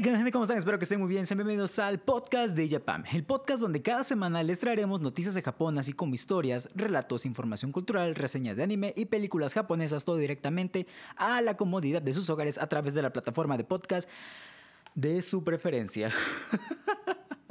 ¿Qué 0.00 0.10
gente? 0.10 0.32
¿Cómo 0.32 0.44
están? 0.44 0.56
Espero 0.56 0.78
que 0.78 0.84
estén 0.84 1.00
muy 1.00 1.08
bien. 1.08 1.26
Sean 1.26 1.36
bienvenidos 1.36 1.78
al 1.78 2.00
podcast 2.00 2.56
de 2.56 2.66
Japan, 2.66 3.04
el 3.12 3.24
podcast 3.24 3.60
donde 3.60 3.82
cada 3.82 4.04
semana 4.04 4.42
les 4.42 4.58
traeremos 4.58 5.02
noticias 5.02 5.34
de 5.34 5.42
Japón, 5.42 5.76
así 5.76 5.92
como 5.92 6.14
historias, 6.14 6.70
relatos, 6.74 7.26
información 7.26 7.72
cultural, 7.72 8.14
reseñas 8.14 8.56
de 8.56 8.62
anime 8.62 8.94
y 8.96 9.04
películas 9.04 9.52
japonesas, 9.52 10.06
todo 10.06 10.16
directamente 10.16 10.86
a 11.16 11.42
la 11.42 11.58
comodidad 11.58 12.00
de 12.00 12.14
sus 12.14 12.30
hogares 12.30 12.56
a 12.56 12.68
través 12.68 12.94
de 12.94 13.02
la 13.02 13.12
plataforma 13.12 13.58
de 13.58 13.64
podcast 13.64 14.08
de 14.94 15.20
su 15.20 15.44
preferencia. 15.44 16.10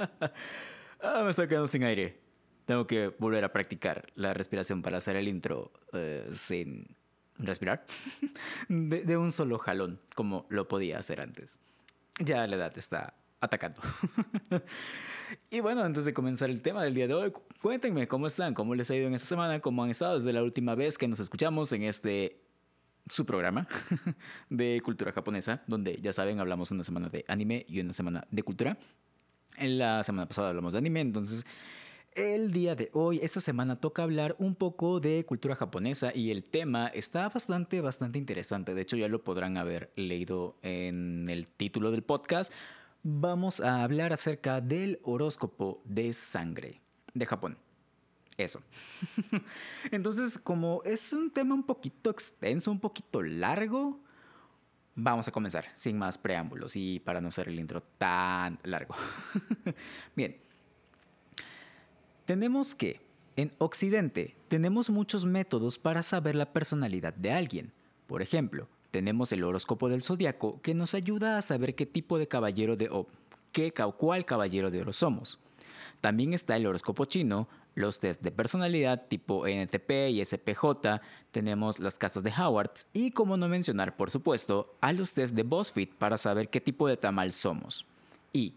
ah, 1.00 1.22
me 1.22 1.30
estoy 1.30 1.46
quedando 1.46 1.68
sin 1.68 1.84
aire. 1.84 2.18
Tengo 2.64 2.88
que 2.88 3.14
volver 3.20 3.44
a 3.44 3.52
practicar 3.52 4.10
la 4.16 4.34
respiración 4.34 4.82
para 4.82 4.98
hacer 4.98 5.14
el 5.14 5.28
intro 5.28 5.70
eh, 5.92 6.28
sin 6.34 6.96
respirar 7.38 7.86
de, 8.68 9.04
de 9.04 9.16
un 9.16 9.30
solo 9.30 9.58
jalón, 9.58 10.00
como 10.16 10.44
lo 10.48 10.66
podía 10.66 10.98
hacer 10.98 11.20
antes 11.20 11.60
ya 12.18 12.46
la 12.46 12.56
edad 12.56 12.76
está 12.76 13.14
atacando. 13.40 13.80
y 15.50 15.60
bueno, 15.60 15.82
antes 15.82 16.04
de 16.04 16.14
comenzar 16.14 16.50
el 16.50 16.62
tema 16.62 16.82
del 16.82 16.94
día 16.94 17.06
de 17.06 17.14
hoy, 17.14 17.32
cuéntenme 17.60 18.06
cómo 18.08 18.26
están, 18.26 18.54
cómo 18.54 18.74
les 18.74 18.90
ha 18.90 18.96
ido 18.96 19.08
en 19.08 19.14
esta 19.14 19.28
semana, 19.28 19.60
cómo 19.60 19.82
han 19.82 19.90
estado 19.90 20.16
desde 20.16 20.32
la 20.32 20.42
última 20.42 20.74
vez 20.74 20.98
que 20.98 21.08
nos 21.08 21.20
escuchamos 21.20 21.72
en 21.72 21.82
este 21.82 22.40
su 23.10 23.26
programa 23.26 23.66
de 24.48 24.80
cultura 24.84 25.12
japonesa, 25.12 25.62
donde 25.66 25.98
ya 26.00 26.12
saben, 26.12 26.38
hablamos 26.38 26.70
una 26.70 26.84
semana 26.84 27.08
de 27.08 27.24
anime 27.26 27.66
y 27.68 27.80
una 27.80 27.92
semana 27.92 28.26
de 28.30 28.42
cultura. 28.42 28.78
En 29.58 29.78
la 29.78 30.02
semana 30.02 30.26
pasada 30.28 30.50
hablamos 30.50 30.72
de 30.72 30.78
anime, 30.78 31.00
entonces 31.00 31.44
el 32.14 32.52
día 32.52 32.74
de 32.74 32.88
hoy, 32.92 33.20
esta 33.22 33.40
semana, 33.40 33.80
toca 33.80 34.02
hablar 34.02 34.36
un 34.38 34.54
poco 34.54 35.00
de 35.00 35.24
cultura 35.24 35.56
japonesa 35.56 36.14
y 36.14 36.30
el 36.30 36.44
tema 36.44 36.88
está 36.88 37.28
bastante, 37.28 37.80
bastante 37.80 38.18
interesante. 38.18 38.74
De 38.74 38.82
hecho, 38.82 38.96
ya 38.96 39.08
lo 39.08 39.24
podrán 39.24 39.56
haber 39.56 39.92
leído 39.96 40.56
en 40.62 41.28
el 41.28 41.48
título 41.48 41.90
del 41.90 42.02
podcast. 42.02 42.52
Vamos 43.02 43.60
a 43.60 43.82
hablar 43.82 44.12
acerca 44.12 44.60
del 44.60 45.00
horóscopo 45.02 45.82
de 45.84 46.12
sangre 46.12 46.80
de 47.14 47.26
Japón. 47.26 47.58
Eso. 48.36 48.62
Entonces, 49.90 50.38
como 50.38 50.82
es 50.84 51.12
un 51.12 51.30
tema 51.30 51.54
un 51.54 51.64
poquito 51.64 52.10
extenso, 52.10 52.70
un 52.70 52.80
poquito 52.80 53.22
largo, 53.22 54.00
vamos 54.94 55.28
a 55.28 55.32
comenzar 55.32 55.66
sin 55.74 55.98
más 55.98 56.18
preámbulos 56.18 56.76
y 56.76 57.00
para 57.00 57.20
no 57.20 57.28
hacer 57.28 57.48
el 57.48 57.58
intro 57.58 57.82
tan 57.98 58.58
largo. 58.62 58.94
Bien. 60.16 60.51
Tenemos 62.32 62.74
que, 62.74 62.98
en 63.36 63.52
Occidente, 63.58 64.34
tenemos 64.48 64.88
muchos 64.88 65.26
métodos 65.26 65.76
para 65.76 66.02
saber 66.02 66.34
la 66.34 66.50
personalidad 66.50 67.12
de 67.12 67.30
alguien. 67.30 67.72
Por 68.06 68.22
ejemplo, 68.22 68.68
tenemos 68.90 69.32
el 69.32 69.44
horóscopo 69.44 69.90
del 69.90 70.02
zodiaco 70.02 70.58
que 70.62 70.72
nos 70.72 70.94
ayuda 70.94 71.36
a 71.36 71.42
saber 71.42 71.74
qué 71.74 71.84
tipo 71.84 72.16
de 72.16 72.28
caballero 72.28 72.74
de 72.74 72.88
o 72.90 73.06
qué 73.52 73.74
cuál 73.98 74.24
caballero 74.24 74.70
de 74.70 74.80
oro 74.80 74.94
somos. 74.94 75.40
También 76.00 76.32
está 76.32 76.56
el 76.56 76.66
horóscopo 76.66 77.04
chino, 77.04 77.48
los 77.74 78.00
test 78.00 78.22
de 78.22 78.30
personalidad 78.30 79.08
tipo 79.08 79.46
NTP 79.46 79.90
y 80.12 80.24
SPJ, 80.24 81.02
tenemos 81.32 81.80
las 81.80 81.98
casas 81.98 82.22
de 82.22 82.32
Howard 82.32 82.70
y 82.94 83.10
como 83.10 83.36
no 83.36 83.46
mencionar 83.46 83.94
por 83.94 84.10
supuesto 84.10 84.74
a 84.80 84.94
los 84.94 85.12
test 85.12 85.34
de 85.34 85.42
BuzzFeed 85.42 85.90
para 85.98 86.16
saber 86.16 86.48
qué 86.48 86.62
tipo 86.62 86.88
de 86.88 86.96
tamal 86.96 87.34
somos. 87.34 87.84
Y 88.32 88.54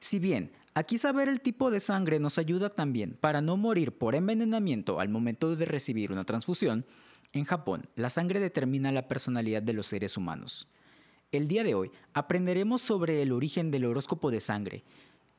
si 0.00 0.18
bien 0.18 0.50
Aquí 0.78 0.96
saber 0.96 1.28
el 1.28 1.40
tipo 1.40 1.72
de 1.72 1.80
sangre 1.80 2.20
nos 2.20 2.38
ayuda 2.38 2.70
también 2.70 3.18
para 3.20 3.40
no 3.40 3.56
morir 3.56 3.98
por 3.98 4.14
envenenamiento 4.14 5.00
al 5.00 5.08
momento 5.08 5.56
de 5.56 5.64
recibir 5.64 6.12
una 6.12 6.22
transfusión. 6.22 6.86
En 7.32 7.44
Japón, 7.46 7.88
la 7.96 8.10
sangre 8.10 8.38
determina 8.38 8.92
la 8.92 9.08
personalidad 9.08 9.60
de 9.60 9.72
los 9.72 9.88
seres 9.88 10.16
humanos. 10.16 10.68
El 11.32 11.48
día 11.48 11.64
de 11.64 11.74
hoy 11.74 11.90
aprenderemos 12.12 12.80
sobre 12.80 13.22
el 13.22 13.32
origen 13.32 13.72
del 13.72 13.86
horóscopo 13.86 14.30
de 14.30 14.40
sangre. 14.40 14.84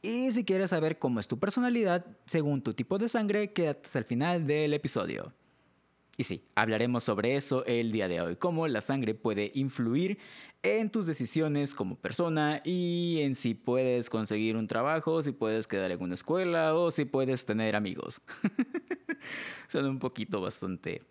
Y 0.01 0.29
si 0.31 0.43
quieres 0.43 0.71
saber 0.71 0.99
cómo 0.99 1.21
es 1.21 1.29
tu 1.29 1.39
personalidad 1.39 2.05
según 2.25 2.61
tu 2.61 2.73
tipo 2.73 2.97
de 2.97 3.07
sangre, 3.07 3.53
quédate 3.53 3.83
hasta 3.85 3.99
el 3.99 4.03
final 4.03 4.45
del 4.45 4.73
episodio. 4.73 5.31
Y 6.19 6.25
sí, 6.25 6.43
hablaremos 6.53 7.05
sobre 7.05 7.37
eso 7.37 7.63
el 7.65 7.93
día 7.93 8.09
de 8.09 8.19
hoy, 8.19 8.35
cómo 8.35 8.67
la 8.67 8.81
sangre 8.81 9.13
puede 9.13 9.53
influir 9.55 10.17
en 10.63 10.89
tus 10.89 11.05
decisiones 11.05 11.73
como 11.73 11.95
persona 11.95 12.61
y 12.65 13.19
en 13.21 13.35
si 13.35 13.53
puedes 13.53 14.09
conseguir 14.09 14.57
un 14.57 14.67
trabajo, 14.67 15.23
si 15.23 15.31
puedes 15.31 15.65
quedar 15.65 15.91
en 15.91 16.01
una 16.01 16.15
escuela 16.15 16.75
o 16.75 16.91
si 16.91 17.05
puedes 17.05 17.45
tener 17.45 17.73
amigos. 17.73 18.19
Suena 19.69 19.87
un 19.87 19.97
poquito 19.97 20.41
bastante 20.41 21.03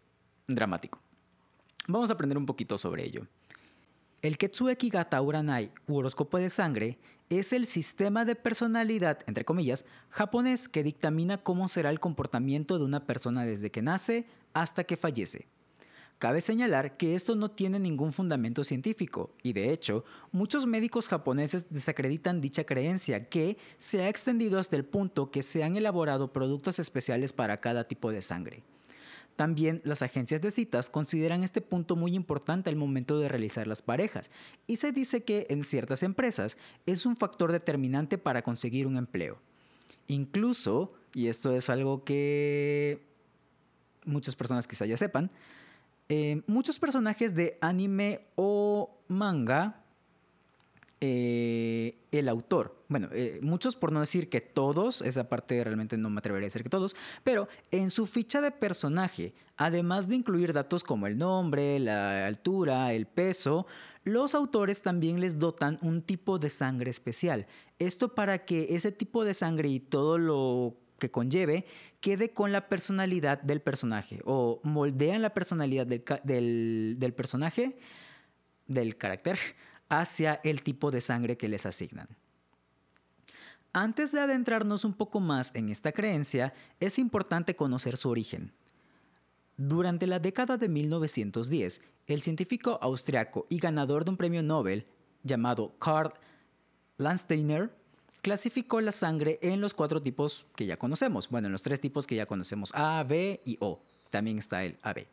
dramático. 0.46 1.00
Vamos 1.86 2.10
a 2.10 2.12
aprender 2.12 2.36
un 2.36 2.44
poquito 2.44 2.76
sobre 2.76 3.06
ello. 3.06 3.26
El 4.20 4.36
Ketsueki 4.36 4.90
Gata 4.90 5.22
Uranai, 5.22 5.72
u 5.86 5.96
horóscopo 5.96 6.36
de 6.36 6.50
sangre, 6.50 6.98
es 7.30 7.54
el 7.54 7.64
sistema 7.64 8.26
de 8.26 8.34
personalidad, 8.34 9.20
entre 9.26 9.46
comillas, 9.46 9.86
japonés 10.10 10.68
que 10.68 10.82
dictamina 10.82 11.38
cómo 11.38 11.68
será 11.68 11.88
el 11.88 11.98
comportamiento 11.98 12.76
de 12.76 12.84
una 12.84 13.06
persona 13.06 13.46
desde 13.46 13.70
que 13.70 13.80
nace 13.80 14.26
hasta 14.52 14.84
que 14.84 14.96
fallece. 14.96 15.46
Cabe 16.18 16.40
señalar 16.40 16.96
que 16.96 17.14
esto 17.14 17.36
no 17.36 17.52
tiene 17.52 17.78
ningún 17.78 18.12
fundamento 18.12 18.64
científico 18.64 19.30
y 19.44 19.52
de 19.52 19.72
hecho 19.72 20.04
muchos 20.32 20.66
médicos 20.66 21.08
japoneses 21.08 21.70
desacreditan 21.70 22.40
dicha 22.40 22.64
creencia 22.64 23.28
que 23.28 23.56
se 23.78 24.02
ha 24.02 24.08
extendido 24.08 24.58
hasta 24.58 24.74
el 24.74 24.84
punto 24.84 25.30
que 25.30 25.44
se 25.44 25.62
han 25.62 25.76
elaborado 25.76 26.32
productos 26.32 26.80
especiales 26.80 27.32
para 27.32 27.60
cada 27.60 27.84
tipo 27.84 28.10
de 28.10 28.22
sangre. 28.22 28.64
También 29.36 29.80
las 29.84 30.02
agencias 30.02 30.40
de 30.42 30.50
citas 30.50 30.90
consideran 30.90 31.44
este 31.44 31.60
punto 31.60 31.94
muy 31.94 32.16
importante 32.16 32.68
al 32.68 32.74
momento 32.74 33.20
de 33.20 33.28
realizar 33.28 33.68
las 33.68 33.82
parejas 33.82 34.32
y 34.66 34.78
se 34.78 34.90
dice 34.90 35.22
que 35.22 35.46
en 35.50 35.62
ciertas 35.62 36.02
empresas 36.02 36.58
es 36.86 37.06
un 37.06 37.16
factor 37.16 37.52
determinante 37.52 38.18
para 38.18 38.42
conseguir 38.42 38.88
un 38.88 38.96
empleo. 38.96 39.38
Incluso, 40.08 40.92
y 41.14 41.28
esto 41.28 41.54
es 41.54 41.70
algo 41.70 42.02
que 42.02 43.07
muchas 44.08 44.34
personas 44.34 44.66
quizá 44.66 44.86
ya 44.86 44.96
sepan, 44.96 45.30
eh, 46.08 46.42
muchos 46.46 46.78
personajes 46.78 47.34
de 47.34 47.58
anime 47.60 48.22
o 48.34 48.90
manga, 49.08 49.82
eh, 51.00 51.96
el 52.10 52.28
autor, 52.28 52.74
bueno, 52.88 53.08
eh, 53.12 53.38
muchos 53.42 53.76
por 53.76 53.92
no 53.92 54.00
decir 54.00 54.28
que 54.28 54.40
todos, 54.40 55.02
esa 55.02 55.28
parte 55.28 55.62
realmente 55.62 55.96
no 55.96 56.10
me 56.10 56.18
atrevería 56.18 56.46
a 56.46 56.48
decir 56.48 56.64
que 56.64 56.70
todos, 56.70 56.96
pero 57.22 57.46
en 57.70 57.90
su 57.90 58.06
ficha 58.06 58.40
de 58.40 58.50
personaje, 58.50 59.34
además 59.56 60.08
de 60.08 60.16
incluir 60.16 60.52
datos 60.52 60.82
como 60.82 61.06
el 61.06 61.16
nombre, 61.16 61.78
la 61.78 62.26
altura, 62.26 62.92
el 62.94 63.06
peso, 63.06 63.66
los 64.02 64.34
autores 64.34 64.82
también 64.82 65.20
les 65.20 65.38
dotan 65.38 65.78
un 65.82 66.02
tipo 66.02 66.38
de 66.38 66.50
sangre 66.50 66.90
especial. 66.90 67.46
Esto 67.78 68.14
para 68.14 68.44
que 68.44 68.74
ese 68.74 68.90
tipo 68.90 69.24
de 69.24 69.34
sangre 69.34 69.68
y 69.68 69.80
todo 69.80 70.18
lo 70.18 70.74
que 70.98 71.10
conlleve 71.10 71.66
quede 72.00 72.32
con 72.32 72.52
la 72.52 72.68
personalidad 72.68 73.40
del 73.42 73.60
personaje 73.60 74.20
o 74.24 74.60
moldean 74.62 75.22
la 75.22 75.34
personalidad 75.34 75.86
del, 75.86 77.14
personaje, 77.16 77.78
del 78.66 78.96
carácter, 78.96 79.38
hacia 79.88 80.40
el 80.44 80.62
tipo 80.62 80.90
de 80.90 81.00
sangre 81.00 81.36
que 81.36 81.48
les 81.48 81.66
asignan. 81.66 82.08
Antes 83.72 84.12
de 84.12 84.20
adentrarnos 84.20 84.84
un 84.84 84.94
poco 84.94 85.20
más 85.20 85.54
en 85.54 85.68
esta 85.68 85.92
creencia, 85.92 86.52
es 86.80 86.98
importante 86.98 87.56
conocer 87.56 87.96
su 87.96 88.08
origen. 88.08 88.52
Durante 89.56 90.06
la 90.06 90.18
década 90.18 90.56
de 90.56 90.68
1910, 90.68 91.80
el 92.06 92.22
científico 92.22 92.78
austriaco 92.80 93.46
y 93.48 93.58
ganador 93.58 94.04
de 94.04 94.10
un 94.12 94.16
premio 94.16 94.42
Nobel 94.42 94.86
llamado 95.22 95.76
Karl 95.78 96.12
Landsteiner 96.96 97.77
clasificó 98.28 98.82
la 98.82 98.92
sangre 98.92 99.38
en 99.40 99.62
los 99.62 99.72
cuatro 99.72 100.02
tipos 100.02 100.44
que 100.54 100.66
ya 100.66 100.76
conocemos. 100.76 101.30
Bueno, 101.30 101.46
en 101.46 101.52
los 101.52 101.62
tres 101.62 101.80
tipos 101.80 102.06
que 102.06 102.14
ya 102.14 102.26
conocemos, 102.26 102.72
A, 102.74 103.02
B 103.02 103.40
y 103.46 103.56
O. 103.58 103.80
También 104.10 104.36
está 104.36 104.64
el 104.64 104.76
AB. 104.82 105.06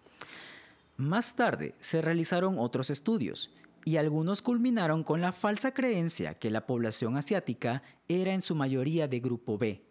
Más 0.97 1.33
tarde 1.33 1.75
se 1.79 2.01
realizaron 2.01 2.59
otros 2.59 2.89
estudios 2.89 3.51
y 3.85 3.95
algunos 3.95 4.41
culminaron 4.41 5.01
con 5.05 5.21
la 5.21 5.31
falsa 5.31 5.73
creencia 5.73 6.33
que 6.33 6.51
la 6.51 6.65
población 6.65 7.15
asiática 7.15 7.83
era 8.09 8.33
en 8.33 8.41
su 8.41 8.53
mayoría 8.53 9.07
de 9.07 9.21
grupo 9.21 9.57
B. 9.57 9.81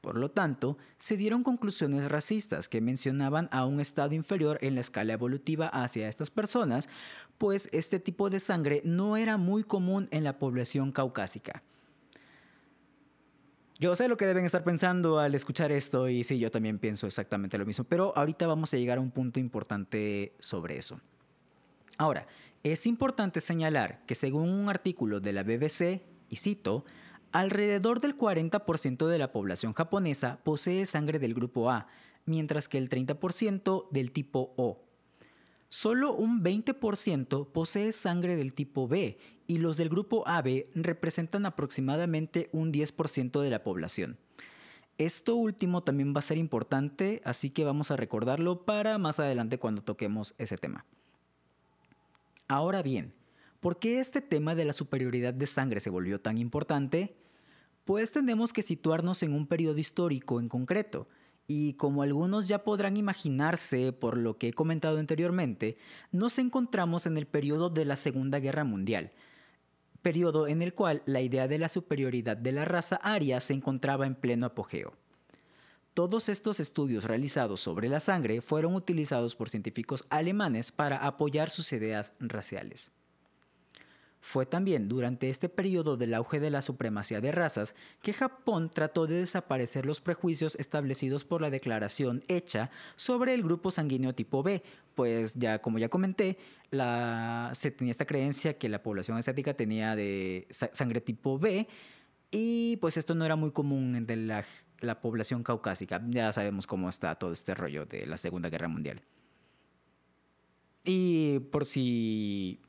Por 0.00 0.16
lo 0.16 0.30
tanto, 0.30 0.78
se 0.96 1.16
dieron 1.16 1.42
conclusiones 1.42 2.08
racistas 2.08 2.68
que 2.68 2.80
mencionaban 2.80 3.48
a 3.50 3.66
un 3.66 3.80
estado 3.80 4.14
inferior 4.14 4.58
en 4.60 4.76
la 4.76 4.82
escala 4.82 5.12
evolutiva 5.12 5.66
hacia 5.66 6.08
estas 6.08 6.30
personas, 6.30 6.88
pues 7.36 7.68
este 7.72 7.98
tipo 7.98 8.30
de 8.30 8.38
sangre 8.38 8.80
no 8.84 9.16
era 9.16 9.38
muy 9.38 9.64
común 9.64 10.06
en 10.12 10.22
la 10.22 10.38
población 10.38 10.92
caucásica. 10.92 11.64
Yo 13.80 13.96
sé 13.96 14.08
lo 14.08 14.18
que 14.18 14.26
deben 14.26 14.44
estar 14.44 14.62
pensando 14.62 15.18
al 15.18 15.34
escuchar 15.34 15.72
esto 15.72 16.06
y 16.06 16.22
sí, 16.22 16.38
yo 16.38 16.50
también 16.50 16.78
pienso 16.78 17.06
exactamente 17.06 17.56
lo 17.56 17.64
mismo, 17.64 17.84
pero 17.84 18.12
ahorita 18.14 18.46
vamos 18.46 18.74
a 18.74 18.76
llegar 18.76 18.98
a 18.98 19.00
un 19.00 19.10
punto 19.10 19.40
importante 19.40 20.34
sobre 20.38 20.76
eso. 20.76 21.00
Ahora, 21.96 22.26
es 22.62 22.84
importante 22.84 23.40
señalar 23.40 24.04
que 24.04 24.14
según 24.14 24.50
un 24.50 24.68
artículo 24.68 25.20
de 25.20 25.32
la 25.32 25.44
BBC, 25.44 26.02
y 26.28 26.36
cito, 26.36 26.84
alrededor 27.32 28.00
del 28.00 28.18
40% 28.18 29.06
de 29.06 29.18
la 29.18 29.32
población 29.32 29.72
japonesa 29.72 30.40
posee 30.44 30.84
sangre 30.84 31.18
del 31.18 31.32
grupo 31.32 31.70
A, 31.70 31.86
mientras 32.26 32.68
que 32.68 32.76
el 32.76 32.90
30% 32.90 33.88
del 33.90 34.12
tipo 34.12 34.52
O. 34.58 34.89
Solo 35.70 36.12
un 36.12 36.42
20% 36.42 37.46
posee 37.46 37.92
sangre 37.92 38.34
del 38.34 38.54
tipo 38.54 38.88
B 38.88 39.18
y 39.46 39.58
los 39.58 39.76
del 39.76 39.88
grupo 39.88 40.26
AB 40.26 40.66
representan 40.74 41.46
aproximadamente 41.46 42.50
un 42.52 42.72
10% 42.72 43.40
de 43.40 43.50
la 43.50 43.62
población. 43.62 44.18
Esto 44.98 45.36
último 45.36 45.84
también 45.84 46.12
va 46.12 46.18
a 46.18 46.22
ser 46.22 46.38
importante, 46.38 47.22
así 47.24 47.50
que 47.50 47.64
vamos 47.64 47.92
a 47.92 47.96
recordarlo 47.96 48.64
para 48.64 48.98
más 48.98 49.20
adelante 49.20 49.58
cuando 49.58 49.82
toquemos 49.82 50.34
ese 50.38 50.58
tema. 50.58 50.84
Ahora 52.48 52.82
bien, 52.82 53.14
¿por 53.60 53.78
qué 53.78 54.00
este 54.00 54.20
tema 54.20 54.56
de 54.56 54.64
la 54.64 54.72
superioridad 54.72 55.32
de 55.32 55.46
sangre 55.46 55.78
se 55.78 55.88
volvió 55.88 56.20
tan 56.20 56.36
importante? 56.36 57.14
Pues 57.84 58.10
tenemos 58.10 58.52
que 58.52 58.62
situarnos 58.62 59.22
en 59.22 59.34
un 59.34 59.46
periodo 59.46 59.78
histórico 59.78 60.40
en 60.40 60.48
concreto, 60.48 61.06
y 61.52 61.72
como 61.72 62.02
algunos 62.02 62.46
ya 62.46 62.62
podrán 62.62 62.96
imaginarse 62.96 63.92
por 63.92 64.16
lo 64.16 64.38
que 64.38 64.46
he 64.46 64.52
comentado 64.52 64.98
anteriormente, 64.98 65.78
nos 66.12 66.38
encontramos 66.38 67.06
en 67.06 67.18
el 67.18 67.26
periodo 67.26 67.70
de 67.70 67.84
la 67.84 67.96
Segunda 67.96 68.38
Guerra 68.38 68.62
Mundial, 68.62 69.10
periodo 70.00 70.46
en 70.46 70.62
el 70.62 70.74
cual 70.74 71.02
la 71.06 71.22
idea 71.22 71.48
de 71.48 71.58
la 71.58 71.68
superioridad 71.68 72.36
de 72.36 72.52
la 72.52 72.66
raza 72.66 73.00
aria 73.02 73.40
se 73.40 73.52
encontraba 73.52 74.06
en 74.06 74.14
pleno 74.14 74.46
apogeo. 74.46 74.92
Todos 75.92 76.28
estos 76.28 76.60
estudios 76.60 77.02
realizados 77.02 77.58
sobre 77.58 77.88
la 77.88 77.98
sangre 77.98 78.42
fueron 78.42 78.76
utilizados 78.76 79.34
por 79.34 79.48
científicos 79.48 80.04
alemanes 80.08 80.70
para 80.70 80.98
apoyar 80.98 81.50
sus 81.50 81.72
ideas 81.72 82.12
raciales. 82.20 82.92
Fue 84.20 84.44
también 84.44 84.88
durante 84.88 85.30
este 85.30 85.48
periodo 85.48 85.96
del 85.96 86.12
auge 86.12 86.40
de 86.40 86.50
la 86.50 86.60
supremacía 86.60 87.20
de 87.20 87.32
razas 87.32 87.74
que 88.02 88.12
Japón 88.12 88.70
trató 88.70 89.06
de 89.06 89.16
desaparecer 89.16 89.86
los 89.86 90.00
prejuicios 90.00 90.56
establecidos 90.56 91.24
por 91.24 91.40
la 91.40 91.48
declaración 91.48 92.22
hecha 92.28 92.70
sobre 92.96 93.32
el 93.32 93.42
grupo 93.42 93.70
sanguíneo 93.70 94.14
tipo 94.14 94.42
B, 94.42 94.62
pues 94.94 95.34
ya 95.34 95.60
como 95.60 95.78
ya 95.78 95.88
comenté, 95.88 96.36
se 96.70 97.70
tenía 97.70 97.90
esta 97.92 98.04
creencia 98.04 98.58
que 98.58 98.68
la 98.68 98.82
población 98.82 99.16
asiática 99.16 99.54
tenía 99.54 99.96
de 99.96 100.46
sangre 100.50 101.00
tipo 101.00 101.38
B 101.38 101.66
y 102.30 102.76
pues 102.76 102.96
esto 102.96 103.14
no 103.14 103.24
era 103.24 103.36
muy 103.36 103.50
común 103.52 103.96
entre 103.96 104.16
la, 104.16 104.44
la 104.80 105.00
población 105.00 105.42
caucásica. 105.42 106.02
Ya 106.08 106.32
sabemos 106.32 106.66
cómo 106.66 106.88
está 106.88 107.14
todo 107.16 107.32
este 107.32 107.54
rollo 107.54 107.86
de 107.86 108.06
la 108.06 108.16
Segunda 108.16 108.50
Guerra 108.50 108.68
Mundial. 108.68 109.02
Y 110.84 111.40
por 111.50 111.64
si 111.64 112.60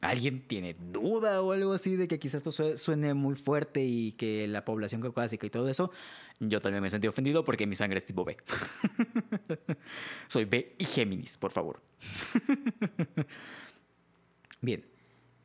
alguien 0.00 0.46
tiene 0.46 0.74
duda 0.74 1.42
o 1.42 1.52
algo 1.52 1.72
así 1.72 1.96
de 1.96 2.06
que 2.06 2.18
quizás 2.18 2.46
esto 2.46 2.76
suene 2.76 3.14
muy 3.14 3.34
fuerte 3.34 3.84
y 3.84 4.12
que 4.12 4.46
la 4.46 4.64
población 4.64 5.00
caucásica 5.00 5.46
y 5.46 5.50
todo 5.50 5.68
eso, 5.68 5.90
yo 6.40 6.60
también 6.60 6.82
me 6.82 6.90
sentí 6.90 7.08
ofendido 7.08 7.44
porque 7.44 7.66
mi 7.66 7.74
sangre 7.74 7.98
es 7.98 8.04
tipo 8.04 8.24
B. 8.24 8.36
Soy 10.28 10.44
B 10.44 10.76
y 10.78 10.84
Géminis, 10.84 11.36
por 11.36 11.50
favor. 11.50 11.82
Bien, 14.60 14.84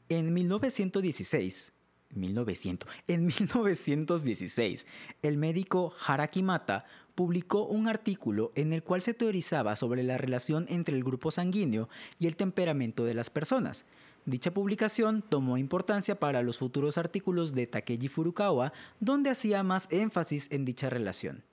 en 0.09 0.33
1916, 0.33 1.73
1900, 2.11 2.89
en 3.07 3.25
1916, 3.25 4.85
el 5.23 5.37
médico 5.37 5.93
Haraki 6.05 6.43
Mata 6.43 6.85
publicó 7.15 7.65
un 7.65 7.87
artículo 7.87 8.51
en 8.55 8.73
el 8.73 8.83
cual 8.83 9.01
se 9.01 9.13
teorizaba 9.13 9.75
sobre 9.75 10.03
la 10.03 10.17
relación 10.17 10.65
entre 10.69 10.95
el 10.95 11.03
grupo 11.03 11.31
sanguíneo 11.31 11.89
y 12.19 12.27
el 12.27 12.35
temperamento 12.35 13.05
de 13.05 13.13
las 13.13 13.29
personas 13.29 13.85
Dicha 14.25 14.51
publicación 14.51 15.21
tomó 15.21 15.57
importancia 15.57 16.19
para 16.19 16.41
los 16.41 16.57
futuros 16.57 16.97
artículos 16.97 17.53
de 17.53 17.67
Takeji 17.67 18.07
Furukawa, 18.07 18.71
donde 19.01 19.29
hacía 19.29 19.63
más 19.63 19.87
énfasis 19.91 20.47
en 20.49 20.63
dicha 20.63 20.89
relación. 20.89 21.43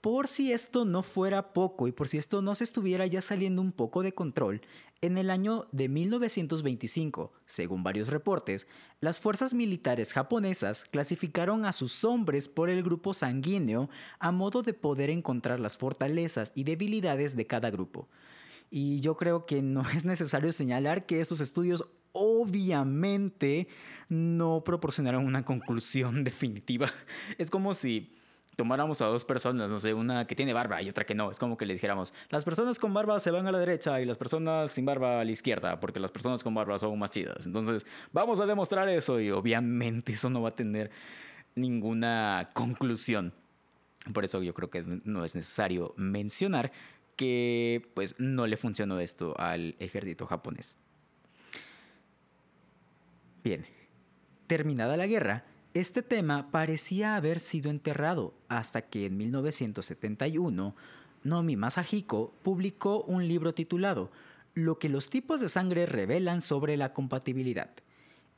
Por 0.00 0.26
si 0.26 0.52
esto 0.52 0.84
no 0.84 1.02
fuera 1.02 1.52
poco 1.52 1.88
y 1.88 1.92
por 1.92 2.08
si 2.08 2.16
esto 2.16 2.40
no 2.40 2.54
se 2.54 2.64
estuviera 2.64 3.06
ya 3.06 3.20
saliendo 3.20 3.60
un 3.60 3.72
poco 3.72 4.02
de 4.02 4.14
control, 4.14 4.62
en 5.02 5.18
el 5.18 5.30
año 5.30 5.66
de 5.72 5.88
1925, 5.90 7.32
según 7.44 7.82
varios 7.82 8.08
reportes, 8.08 8.66
las 9.00 9.20
fuerzas 9.20 9.52
militares 9.52 10.14
japonesas 10.14 10.84
clasificaron 10.90 11.66
a 11.66 11.74
sus 11.74 12.04
hombres 12.04 12.48
por 12.48 12.70
el 12.70 12.82
grupo 12.82 13.12
sanguíneo 13.12 13.90
a 14.18 14.30
modo 14.30 14.62
de 14.62 14.72
poder 14.72 15.10
encontrar 15.10 15.60
las 15.60 15.76
fortalezas 15.76 16.52
y 16.54 16.64
debilidades 16.64 17.36
de 17.36 17.46
cada 17.46 17.70
grupo. 17.70 18.08
Y 18.70 19.00
yo 19.00 19.16
creo 19.16 19.46
que 19.46 19.62
no 19.62 19.88
es 19.94 20.04
necesario 20.04 20.52
señalar 20.52 21.06
que 21.06 21.20
estos 21.20 21.40
estudios 21.40 21.84
obviamente 22.12 23.68
no 24.08 24.64
proporcionaron 24.64 25.26
una 25.26 25.44
conclusión 25.44 26.24
definitiva. 26.24 26.90
Es 27.38 27.50
como 27.50 27.74
si 27.74 28.12
tomáramos 28.56 29.02
a 29.02 29.06
dos 29.06 29.24
personas, 29.24 29.70
no 29.70 29.78
sé, 29.78 29.92
una 29.92 30.26
que 30.26 30.34
tiene 30.34 30.54
barba 30.54 30.80
y 30.80 30.88
otra 30.88 31.04
que 31.04 31.14
no. 31.14 31.30
Es 31.30 31.38
como 31.38 31.56
que 31.56 31.66
le 31.66 31.74
dijéramos, 31.74 32.14
las 32.30 32.44
personas 32.44 32.78
con 32.78 32.94
barba 32.94 33.20
se 33.20 33.30
van 33.30 33.46
a 33.46 33.52
la 33.52 33.58
derecha 33.58 34.00
y 34.00 34.06
las 34.06 34.16
personas 34.16 34.70
sin 34.72 34.86
barba 34.86 35.20
a 35.20 35.24
la 35.24 35.30
izquierda, 35.30 35.78
porque 35.78 36.00
las 36.00 36.10
personas 36.10 36.42
con 36.42 36.54
barba 36.54 36.78
son 36.78 36.98
más 36.98 37.10
chidas. 37.10 37.44
Entonces, 37.46 37.84
vamos 38.12 38.40
a 38.40 38.46
demostrar 38.46 38.88
eso 38.88 39.20
y 39.20 39.30
obviamente 39.30 40.12
eso 40.12 40.30
no 40.30 40.40
va 40.40 40.50
a 40.50 40.56
tener 40.56 40.90
ninguna 41.54 42.50
conclusión. 42.54 43.34
Por 44.12 44.24
eso 44.24 44.42
yo 44.42 44.54
creo 44.54 44.70
que 44.70 44.82
no 45.04 45.24
es 45.24 45.34
necesario 45.34 45.92
mencionar 45.96 46.72
que 47.16 47.90
pues 47.94 48.14
no 48.18 48.46
le 48.46 48.56
funcionó 48.56 49.00
esto 49.00 49.34
al 49.38 49.74
ejército 49.78 50.26
japonés. 50.26 50.76
Bien, 53.42 53.64
terminada 54.46 54.96
la 54.96 55.06
guerra, 55.06 55.44
este 55.74 56.02
tema 56.02 56.50
parecía 56.50 57.16
haber 57.16 57.38
sido 57.38 57.70
enterrado 57.70 58.34
hasta 58.48 58.82
que 58.82 59.06
en 59.06 59.16
1971 59.16 60.74
Nomi 61.22 61.56
Masahiko 61.56 62.32
publicó 62.42 63.02
un 63.02 63.26
libro 63.28 63.52
titulado 63.52 64.10
Lo 64.54 64.78
que 64.78 64.88
los 64.88 65.10
tipos 65.10 65.40
de 65.40 65.48
sangre 65.48 65.86
revelan 65.86 66.40
sobre 66.40 66.76
la 66.76 66.92
compatibilidad, 66.92 67.70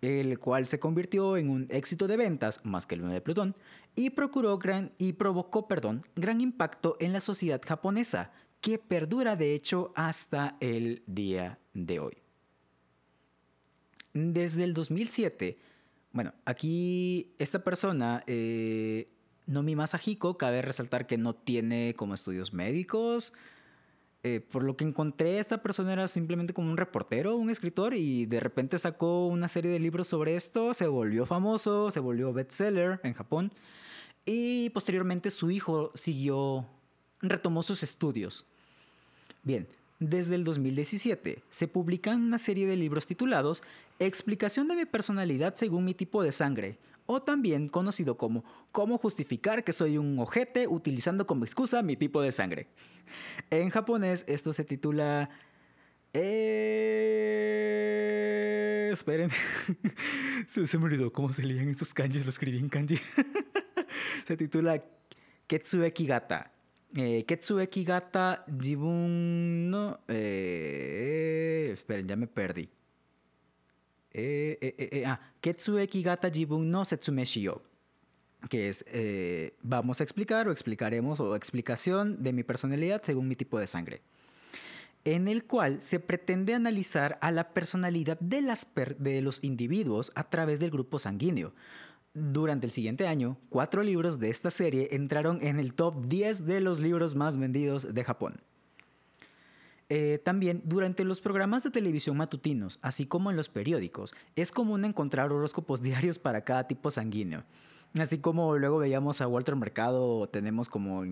el 0.02 0.38
cual 0.38 0.66
se 0.66 0.80
convirtió 0.80 1.36
en 1.36 1.50
un 1.50 1.66
éxito 1.70 2.06
de 2.06 2.16
ventas 2.16 2.60
más 2.64 2.86
que 2.86 2.94
el 2.94 3.02
luna 3.02 3.14
de 3.14 3.20
Plutón 3.20 3.54
y, 3.94 4.10
procuró 4.10 4.58
gran, 4.58 4.92
y 4.98 5.12
provocó 5.12 5.68
perdón, 5.68 6.04
gran 6.16 6.40
impacto 6.40 6.96
en 6.98 7.12
la 7.12 7.20
sociedad 7.20 7.60
japonesa, 7.64 8.32
que 8.60 8.78
perdura 8.78 9.36
de 9.36 9.54
hecho 9.54 9.92
hasta 9.94 10.56
el 10.60 11.02
día 11.06 11.58
de 11.74 12.00
hoy. 12.00 12.18
Desde 14.12 14.64
el 14.64 14.74
2007, 14.74 15.58
bueno, 16.12 16.32
aquí 16.44 17.34
esta 17.38 17.62
persona, 17.62 18.24
eh, 18.26 19.06
Nomi 19.46 19.76
Masahiko, 19.76 20.36
cabe 20.38 20.62
resaltar 20.62 21.06
que 21.06 21.18
no 21.18 21.34
tiene 21.34 21.94
como 21.96 22.14
estudios 22.14 22.52
médicos. 22.52 23.32
Eh, 24.24 24.40
por 24.40 24.64
lo 24.64 24.76
que 24.76 24.84
encontré, 24.84 25.38
esta 25.38 25.62
persona 25.62 25.92
era 25.92 26.08
simplemente 26.08 26.52
como 26.52 26.70
un 26.70 26.76
reportero, 26.76 27.36
un 27.36 27.50
escritor, 27.50 27.94
y 27.94 28.26
de 28.26 28.40
repente 28.40 28.78
sacó 28.78 29.28
una 29.28 29.46
serie 29.46 29.70
de 29.70 29.78
libros 29.78 30.08
sobre 30.08 30.34
esto, 30.34 30.74
se 30.74 30.88
volvió 30.88 31.24
famoso, 31.24 31.92
se 31.92 32.00
volvió 32.00 32.32
bestseller 32.32 33.00
en 33.04 33.14
Japón, 33.14 33.52
y 34.26 34.70
posteriormente 34.70 35.30
su 35.30 35.52
hijo 35.52 35.92
siguió 35.94 36.66
retomó 37.20 37.62
sus 37.62 37.82
estudios. 37.82 38.46
Bien, 39.42 39.66
desde 39.98 40.34
el 40.36 40.44
2017 40.44 41.42
se 41.48 41.68
publican 41.68 42.22
una 42.22 42.38
serie 42.38 42.66
de 42.66 42.76
libros 42.76 43.06
titulados 43.06 43.62
Explicación 43.98 44.68
de 44.68 44.76
mi 44.76 44.84
personalidad 44.84 45.56
según 45.56 45.84
mi 45.84 45.92
tipo 45.92 46.22
de 46.22 46.30
sangre, 46.30 46.78
o 47.06 47.20
también 47.20 47.68
conocido 47.68 48.16
como 48.16 48.44
Cómo 48.70 48.98
justificar 48.98 49.64
que 49.64 49.72
soy 49.72 49.98
un 49.98 50.18
ojete 50.20 50.68
utilizando 50.68 51.26
como 51.26 51.44
excusa 51.44 51.82
mi 51.82 51.96
tipo 51.96 52.22
de 52.22 52.30
sangre. 52.30 52.68
En 53.50 53.70
japonés 53.70 54.24
esto 54.28 54.52
se 54.52 54.62
titula... 54.64 55.30
Eh... 56.12 57.38
Esperen. 58.92 59.30
se, 60.46 60.78
me 60.78 60.84
olvidó 60.84 61.12
cómo 61.12 61.32
se 61.32 61.42
leían 61.42 61.68
esos 61.68 61.92
kanjis, 61.94 62.24
lo 62.24 62.30
escribí 62.30 62.58
en 62.58 62.68
kanji. 62.68 63.00
se 64.26 64.36
titula 64.36 64.84
Ketsuekigata 66.94 67.18
eh, 67.18 67.24
Ketsueki 67.26 67.84
gata 67.84 68.44
jibun 68.60 69.70
no... 69.70 70.00
Eh, 70.08 71.70
esperen, 71.72 72.08
ya 72.08 72.16
me 72.16 72.26
perdí. 72.26 72.68
Eh, 74.12 74.58
eh, 74.60 74.74
eh, 74.78 74.88
eh 74.92 75.06
ah, 75.06 75.20
Ketsueki 75.40 76.02
gata 76.02 76.30
jibun 76.30 76.70
no 76.70 76.84
setsume 76.84 77.24
Que 78.48 78.68
es, 78.68 78.84
vamos 79.62 80.00
a 80.00 80.04
explicar 80.04 80.48
o 80.48 80.52
explicaremos 80.52 81.20
o 81.20 81.36
explicación 81.36 82.22
de 82.22 82.32
mi 82.32 82.42
personalidad 82.42 83.02
según 83.02 83.28
mi 83.28 83.36
tipo 83.36 83.58
de 83.58 83.66
sangre. 83.66 84.00
En 85.04 85.28
el 85.28 85.44
cual 85.44 85.82
se 85.82 86.00
pretende 86.00 86.54
analizar 86.54 87.18
a 87.20 87.32
la 87.32 87.50
personalidad 87.52 88.18
de, 88.20 88.40
las 88.40 88.66
de 88.98 89.20
los 89.20 89.44
individuos 89.44 90.10
a 90.14 90.24
través 90.30 90.58
del 90.60 90.70
grupo 90.70 90.98
sanguíneo 90.98 91.52
durante 92.14 92.66
el 92.66 92.72
siguiente 92.72 93.06
año, 93.06 93.38
cuatro 93.48 93.82
libros 93.82 94.18
de 94.18 94.30
esta 94.30 94.50
serie 94.50 94.88
entraron 94.92 95.38
en 95.42 95.60
el 95.60 95.74
top 95.74 96.06
10 96.06 96.46
de 96.46 96.60
los 96.60 96.80
libros 96.80 97.14
más 97.14 97.36
vendidos 97.36 97.94
de 97.94 98.04
Japón. 98.04 98.40
Eh, 99.90 100.20
también 100.22 100.60
durante 100.64 101.02
los 101.02 101.20
programas 101.20 101.62
de 101.64 101.70
televisión 101.70 102.16
matutinos, 102.16 102.78
así 102.82 103.06
como 103.06 103.30
en 103.30 103.36
los 103.36 103.48
periódicos, 103.48 104.14
es 104.36 104.52
común 104.52 104.84
encontrar 104.84 105.32
horóscopos 105.32 105.80
diarios 105.82 106.18
para 106.18 106.42
cada 106.42 106.66
tipo 106.66 106.90
sanguíneo. 106.90 107.44
Así 107.98 108.18
como 108.18 108.56
luego 108.58 108.78
veíamos 108.78 109.20
a 109.22 109.28
Walter 109.28 109.56
Mercado, 109.56 110.28
tenemos 110.28 110.68
como... 110.68 111.04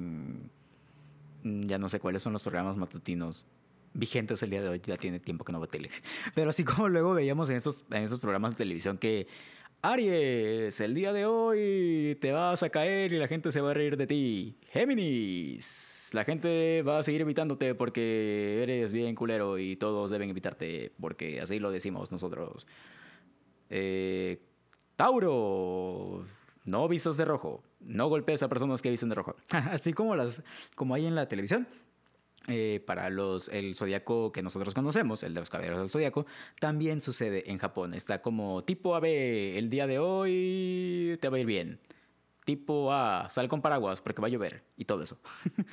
ya 1.43 1.79
no 1.79 1.89
sé 1.89 2.01
cuáles 2.01 2.23
son 2.23 2.35
los 2.35 2.43
programas 2.43 2.77
matutinos. 2.77 3.47
vigentes 3.95 4.43
el 4.43 4.51
día 4.51 4.61
de 4.61 4.69
hoy, 4.69 4.83
ya 4.85 4.97
tiene 4.99 5.21
tiempo 5.21 5.43
que 5.43 5.53
no 5.53 5.61
veo 5.61 5.69
tele. 5.69 5.91
Pero 6.35 6.51
así 6.51 6.65
como 6.65 6.89
luego 6.89 7.15
veíamos 7.15 7.49
en 7.49 7.57
esos, 7.57 7.87
en 7.91 8.03
esos 8.03 8.21
programas 8.21 8.53
de 8.53 8.57
televisión 8.59 8.99
que 8.99 9.27
Aries, 9.83 10.81
el 10.81 10.95
día 10.95 11.13
de 11.13 11.27
hoy 11.27 12.17
te 12.21 12.33
vas 12.33 12.63
a 12.63 12.71
caer 12.71 13.13
y 13.13 13.19
la 13.19 13.29
gente 13.29 13.53
se 13.53 13.61
va 13.61 13.71
a 13.71 13.75
reír 13.75 13.97
de 13.97 14.07
ti. 14.07 14.57
Géminis, 14.71 16.11
la 16.13 16.25
gente 16.25 16.83
va 16.83 16.99
a 16.99 17.03
seguir 17.03 17.21
evitándote 17.21 17.75
porque 17.75 18.63
eres 18.63 18.93
bien 18.93 19.15
culero 19.15 19.59
y 19.59 19.77
todos 19.77 20.11
deben 20.11 20.31
evitarte 20.31 20.93
porque 21.01 21.41
así 21.41 21.59
lo 21.59 21.71
decimos 21.71 22.11
nosotros. 22.11 22.67
Eh, 23.71 24.41
Tauro, 24.97 26.27
no 26.65 26.89
vistas 26.89 27.17
de 27.17 27.25
rojo, 27.25 27.63
no 27.81 28.09
golpees 28.09 28.43
a 28.43 28.49
personas 28.49 28.83
que 28.83 28.91
visten 28.91 29.09
de 29.09 29.15
rojo. 29.15 29.37
así 29.51 29.93
como, 29.93 30.17
las, 30.17 30.43
como 30.75 30.95
hay 30.95 31.07
en 31.07 31.15
la 31.15 31.29
televisión. 31.29 31.69
Eh, 32.49 32.81
para 32.87 33.11
los, 33.11 33.49
el 33.49 33.75
zodiaco 33.75 34.31
que 34.31 34.41
nosotros 34.41 34.73
conocemos, 34.73 35.25
el 35.25 35.35
de 35.35 35.41
los 35.41 35.51
caballeros 35.51 35.81
del 35.81 35.91
zodiaco, 35.91 36.27
también 36.61 37.01
sucede 37.01 37.51
en 37.51 37.59
Japón. 37.59 37.93
Está 37.93 38.23
como 38.23 38.63
tipo 38.63 38.95
AB, 38.95 39.05
el 39.57 39.69
día 39.69 39.89
de 39.89 39.99
hoy 39.99 41.19
te 41.21 41.29
va 41.29 41.39
a 41.39 41.41
ir 41.41 41.47
bien. 41.47 41.81
Tipo 42.45 42.93
A, 42.93 43.29
sal 43.31 43.49
con 43.49 43.63
paraguas 43.63 44.01
porque 44.01 44.23
va 44.23 44.29
a 44.29 44.31
llover 44.31 44.63
y 44.77 44.85
todo 44.85 45.03
eso. 45.03 45.19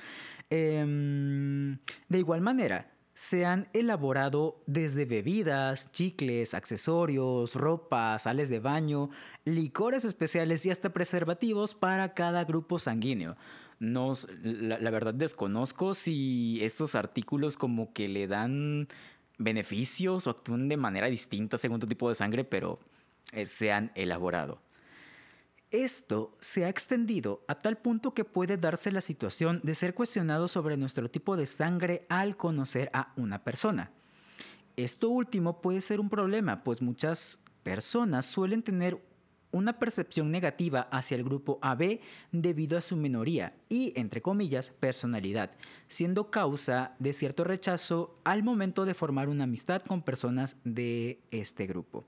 Em, 0.49 1.79
de 2.09 2.19
igual 2.19 2.41
manera, 2.41 2.91
se 3.15 3.45
han 3.45 3.69
elaborado 3.73 4.61
desde 4.67 5.05
bebidas, 5.05 5.91
chicles, 5.91 6.53
accesorios, 6.53 7.55
ropa, 7.55 8.19
sales 8.19 8.49
de 8.49 8.59
baño, 8.59 9.09
licores 9.45 10.05
especiales 10.05 10.65
y 10.65 10.69
hasta 10.69 10.91
preservativos 10.91 11.73
para 11.73 12.13
cada 12.13 12.43
grupo 12.43 12.77
sanguíneo 12.77 13.35
no, 13.83 14.13
la, 14.41 14.89
verdad 14.89 15.13
desconozco 15.13 15.93
si 15.93 16.59
estos 16.61 16.95
artículos 16.95 17.57
como 17.57 17.91
que 17.91 18.07
le 18.07 18.27
dan 18.27 18.87
beneficios 19.37 20.25
o 20.25 20.29
actúan 20.29 20.69
de 20.69 20.77
manera 20.77 21.07
distinta 21.07 21.57
según 21.57 21.79
tu 21.79 21.87
tipo 21.87 22.07
de 22.07 22.15
sangre, 22.15 22.45
pero 22.45 22.79
eh, 23.33 23.45
se 23.45 23.71
han 23.71 23.91
elaborado. 23.95 24.61
Esto 25.69 26.37
se 26.39 26.65
ha 26.65 26.69
extendido 26.69 27.43
a 27.47 27.55
tal 27.55 27.77
punto 27.77 28.13
que 28.13 28.23
puede 28.23 28.57
darse 28.57 28.91
la 28.91 29.01
situación 29.01 29.59
de 29.63 29.75
ser 29.75 29.93
cuestionado 29.93 30.47
sobre 30.47 30.77
nuestro 30.77 31.09
tipo 31.09 31.35
de 31.35 31.47
sangre 31.47 32.05
al 32.09 32.37
conocer 32.37 32.89
a 32.93 33.11
una 33.17 33.43
persona. 33.43 33.91
Esto 34.77 35.09
último 35.09 35.61
puede 35.61 35.81
ser 35.81 35.99
un 35.99 36.09
problema, 36.09 36.63
pues 36.63 36.81
muchas 36.81 37.39
personas 37.63 38.25
suelen 38.25 38.63
tener 38.63 39.01
una 39.53 39.79
percepción 39.79 40.31
negativa 40.31 40.81
hacia 40.91 41.15
el 41.15 41.23
grupo 41.23 41.59
AB 41.61 42.01
debido 42.33 42.77
a 42.77 42.81
su 42.81 42.97
minoría 42.97 43.55
y, 43.69 43.93
entre 43.95 44.21
comillas, 44.21 44.71
personalidad, 44.71 45.51
siendo 45.87 46.29
causa 46.29 46.95
de 46.99 47.13
cierto 47.13 47.45
rechazo 47.45 48.19
al 48.25 48.43
momento 48.43 48.83
de 48.83 48.95
formar 48.95 49.29
una 49.29 49.45
amistad 49.45 49.81
con 49.83 50.01
personas 50.01 50.57
de 50.65 51.21
este 51.31 51.67
grupo. 51.67 52.05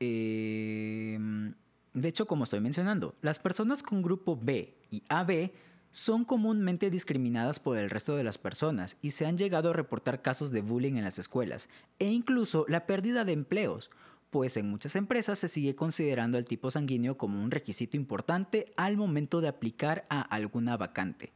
Em, 0.00 1.54
de 1.94 2.08
hecho, 2.08 2.26
como 2.26 2.44
estoy 2.44 2.60
mencionando, 2.60 3.14
las 3.22 3.38
personas 3.38 3.82
con 3.82 4.02
grupo 4.02 4.36
B 4.36 4.74
y 4.90 5.02
AB 5.08 5.52
son 5.90 6.24
comúnmente 6.24 6.90
discriminadas 6.90 7.58
por 7.58 7.78
el 7.78 7.88
resto 7.88 8.16
de 8.16 8.24
las 8.24 8.36
personas 8.36 8.98
y 9.00 9.12
se 9.12 9.24
han 9.24 9.38
llegado 9.38 9.70
a 9.70 9.72
reportar 9.72 10.20
casos 10.20 10.50
de 10.50 10.60
bullying 10.60 10.96
en 10.96 11.04
las 11.04 11.18
escuelas 11.18 11.70
e 11.98 12.10
incluso 12.10 12.66
la 12.68 12.86
pérdida 12.86 13.24
de 13.24 13.32
empleos, 13.32 13.90
pues 14.36 14.58
en 14.58 14.68
muchas 14.68 14.96
empresas 14.96 15.38
se 15.38 15.48
sigue 15.48 15.74
considerando 15.74 16.36
el 16.36 16.44
tipo 16.44 16.70
sanguíneo 16.70 17.16
como 17.16 17.42
un 17.42 17.50
requisito 17.50 17.96
importante 17.96 18.70
al 18.76 18.98
momento 18.98 19.40
de 19.40 19.48
aplicar 19.48 20.04
a 20.10 20.20
alguna 20.20 20.76
vacante. 20.76 21.32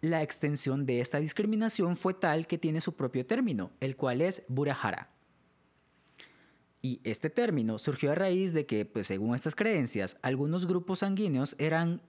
La 0.00 0.20
extensión 0.20 0.84
de 0.84 1.00
esta 1.00 1.20
discriminación 1.20 1.96
fue 1.96 2.12
tal 2.12 2.48
que 2.48 2.58
tiene 2.58 2.80
su 2.80 2.96
propio 2.96 3.24
término, 3.24 3.70
el 3.78 3.94
cual 3.94 4.20
es 4.20 4.42
burahara. 4.48 5.10
Y 6.82 7.00
este 7.04 7.30
término 7.30 7.78
surgió 7.78 8.10
a 8.10 8.16
raíz 8.16 8.52
de 8.52 8.66
que, 8.66 8.84
pues 8.84 9.06
según 9.06 9.36
estas 9.36 9.54
creencias, 9.54 10.16
algunos 10.20 10.66
grupos 10.66 10.98
sanguíneos 10.98 11.54
eran 11.60 12.02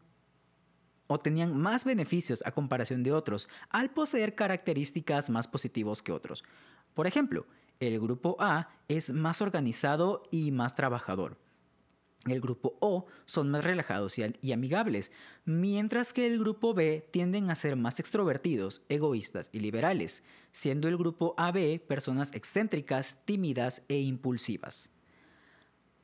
o 1.05 1.19
tenían 1.19 1.55
más 1.55 1.85
beneficios 1.85 2.41
a 2.47 2.51
comparación 2.51 3.03
de 3.03 3.11
otros 3.11 3.47
al 3.69 3.91
poseer 3.91 4.33
características 4.33 5.29
más 5.29 5.47
positivos 5.47 6.01
que 6.01 6.11
otros. 6.11 6.43
Por 6.95 7.05
ejemplo, 7.05 7.45
el 7.79 7.99
grupo 7.99 8.37
A 8.39 8.69
es 8.87 9.11
más 9.11 9.41
organizado 9.41 10.23
y 10.31 10.51
más 10.51 10.75
trabajador. 10.75 11.37
El 12.25 12.41
grupo 12.41 12.75
O 12.79 13.05
son 13.25 13.51
más 13.51 13.63
relajados 13.63 14.17
y, 14.17 14.51
amigables, 14.51 15.11
mientras 15.45 16.11
que 16.11 16.25
el 16.25 16.39
grupo 16.39 16.73
B 16.73 17.07
tienden 17.11 17.51
a 17.51 17.55
ser 17.55 17.75
más 17.75 17.99
extrovertidos, 17.99 18.83
egoístas 18.89 19.49
y 19.53 19.59
liberales, 19.59 20.23
siendo 20.51 20.87
el 20.87 20.97
grupo 20.97 21.35
AB 21.37 21.79
personas 21.81 22.33
excéntricas, 22.33 23.23
tímidas 23.25 23.83
e 23.89 23.99
impulsivas. 23.99 24.89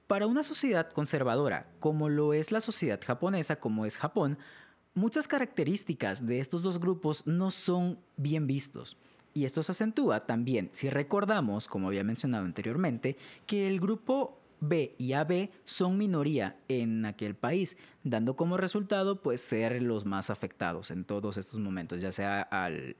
Para 0.05 0.27
una 0.27 0.43
sociedad 0.43 0.91
conservadora, 0.91 1.73
como 1.79 2.07
lo 2.07 2.33
es 2.33 2.51
la 2.51 2.61
sociedad 2.61 2.99
japonesa, 3.03 3.59
como 3.59 3.87
es 3.87 3.97
Japón, 3.97 4.37
muchas 4.93 5.27
características 5.27 6.27
de 6.27 6.39
estos 6.39 6.61
dos 6.61 6.79
grupos 6.79 7.25
no 7.25 7.49
son 7.49 7.99
bien 8.17 8.45
vistos. 8.45 8.97
Y 9.33 9.45
esto 9.45 9.63
se 9.63 9.71
acentúa 9.71 10.21
también 10.21 10.69
si 10.71 10.89
recordamos, 10.89 11.67
como 11.67 11.87
había 11.87 12.03
mencionado 12.03 12.45
anteriormente, 12.45 13.17
que 13.45 13.67
el 13.67 13.79
grupo 13.79 14.41
B 14.61 14.95
y 14.99 15.13
AB 15.13 15.49
son 15.65 15.97
minoría 15.97 16.55
en 16.67 17.05
aquel 17.05 17.33
país, 17.33 17.77
dando 18.03 18.35
como 18.35 18.57
resultado 18.57 19.19
pues 19.19 19.41
ser 19.41 19.81
los 19.81 20.05
más 20.05 20.29
afectados 20.29 20.91
en 20.91 21.03
todos 21.03 21.37
estos 21.37 21.59
momentos, 21.59 21.99
ya 21.99 22.11
sea 22.11 22.41
al, 22.43 22.95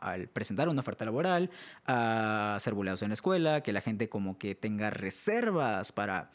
al 0.00 0.28
presentar 0.28 0.68
una 0.68 0.80
oferta 0.80 1.06
laboral, 1.06 1.50
a 1.86 2.58
ser 2.60 2.74
buleados 2.74 3.02
en 3.02 3.08
la 3.08 3.14
escuela, 3.14 3.62
que 3.62 3.72
la 3.72 3.80
gente 3.80 4.10
como 4.10 4.36
que 4.36 4.54
tenga 4.54 4.90
reservas 4.90 5.92
para 5.92 6.30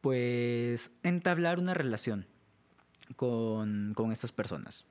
pues 0.00 0.92
entablar 1.02 1.58
una 1.58 1.74
relación 1.74 2.26
con, 3.16 3.92
con 3.94 4.12
estas 4.12 4.32
personas. 4.32 4.86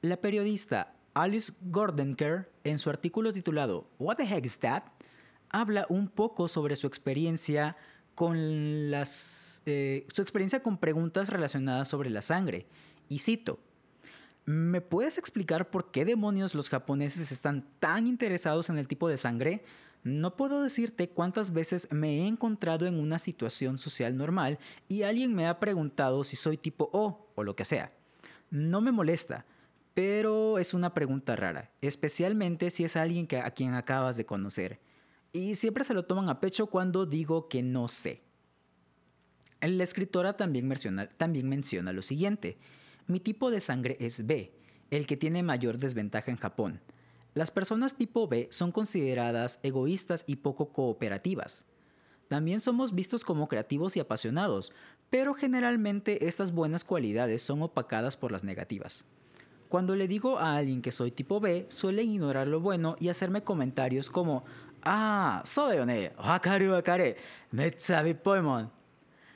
La 0.00 0.16
periodista 0.16 0.95
Alice 1.16 1.54
Gordenker, 1.62 2.52
en 2.62 2.78
su 2.78 2.90
artículo 2.90 3.32
titulado 3.32 3.88
What 3.98 4.16
the 4.16 4.26
heck 4.26 4.44
is 4.44 4.58
that? 4.58 4.82
habla 5.48 5.86
un 5.88 6.08
poco 6.08 6.46
sobre 6.46 6.76
su 6.76 6.86
experiencia 6.86 7.74
con 8.14 8.90
las 8.90 9.62
eh, 9.64 10.06
su 10.14 10.20
experiencia 10.20 10.62
con 10.62 10.76
preguntas 10.76 11.30
relacionadas 11.30 11.88
sobre 11.88 12.10
la 12.10 12.20
sangre. 12.20 12.66
Y 13.08 13.20
cito: 13.20 13.58
¿Me 14.44 14.82
puedes 14.82 15.16
explicar 15.16 15.70
por 15.70 15.90
qué 15.90 16.04
demonios 16.04 16.54
los 16.54 16.68
japoneses 16.68 17.32
están 17.32 17.66
tan 17.80 18.06
interesados 18.06 18.68
en 18.68 18.76
el 18.76 18.86
tipo 18.86 19.08
de 19.08 19.16
sangre? 19.16 19.64
No 20.04 20.36
puedo 20.36 20.62
decirte 20.62 21.08
cuántas 21.08 21.50
veces 21.54 21.88
me 21.90 22.18
he 22.18 22.26
encontrado 22.26 22.86
en 22.86 23.00
una 23.00 23.18
situación 23.18 23.78
social 23.78 24.18
normal 24.18 24.58
y 24.86 25.02
alguien 25.02 25.34
me 25.34 25.46
ha 25.46 25.60
preguntado 25.60 26.24
si 26.24 26.36
soy 26.36 26.58
tipo 26.58 26.90
O 26.92 27.26
o 27.34 27.42
lo 27.42 27.56
que 27.56 27.64
sea. 27.64 27.90
No 28.50 28.82
me 28.82 28.92
molesta 28.92 29.46
pero 29.96 30.58
es 30.58 30.74
una 30.74 30.92
pregunta 30.92 31.36
rara, 31.36 31.72
especialmente 31.80 32.70
si 32.70 32.84
es 32.84 32.96
alguien 32.96 33.26
a 33.42 33.50
quien 33.52 33.72
acabas 33.72 34.18
de 34.18 34.26
conocer. 34.26 34.78
Y 35.32 35.54
siempre 35.54 35.84
se 35.84 35.94
lo 35.94 36.04
toman 36.04 36.28
a 36.28 36.38
pecho 36.38 36.66
cuando 36.66 37.06
digo 37.06 37.48
que 37.48 37.62
no 37.62 37.88
sé. 37.88 38.20
La 39.62 39.82
escritora 39.82 40.36
también 40.36 40.68
menciona 40.68 41.92
lo 41.94 42.02
siguiente. 42.02 42.58
Mi 43.06 43.20
tipo 43.20 43.50
de 43.50 43.62
sangre 43.62 43.96
es 43.98 44.26
B, 44.26 44.52
el 44.90 45.06
que 45.06 45.16
tiene 45.16 45.42
mayor 45.42 45.78
desventaja 45.78 46.30
en 46.30 46.36
Japón. 46.36 46.82
Las 47.32 47.50
personas 47.50 47.96
tipo 47.96 48.28
B 48.28 48.48
son 48.50 48.72
consideradas 48.72 49.60
egoístas 49.62 50.24
y 50.26 50.36
poco 50.36 50.74
cooperativas. 50.74 51.64
También 52.28 52.60
somos 52.60 52.94
vistos 52.94 53.24
como 53.24 53.48
creativos 53.48 53.96
y 53.96 54.00
apasionados, 54.00 54.74
pero 55.08 55.32
generalmente 55.32 56.28
estas 56.28 56.52
buenas 56.52 56.84
cualidades 56.84 57.40
son 57.40 57.62
opacadas 57.62 58.18
por 58.18 58.30
las 58.30 58.44
negativas. 58.44 59.06
Cuando 59.68 59.96
le 59.96 60.08
digo 60.08 60.38
a 60.38 60.56
alguien 60.56 60.82
que 60.82 60.92
soy 60.92 61.10
tipo 61.10 61.40
B, 61.40 61.66
suelen 61.68 62.10
ignorar 62.10 62.46
lo 62.46 62.60
bueno 62.60 62.96
y 63.00 63.08
hacerme 63.08 63.42
comentarios 63.42 64.10
como, 64.10 64.44
ah, 64.82 65.42
ne, 65.86 66.12
wakaru 66.18 66.72
wakare, 66.72 67.16
poemon. 68.22 68.70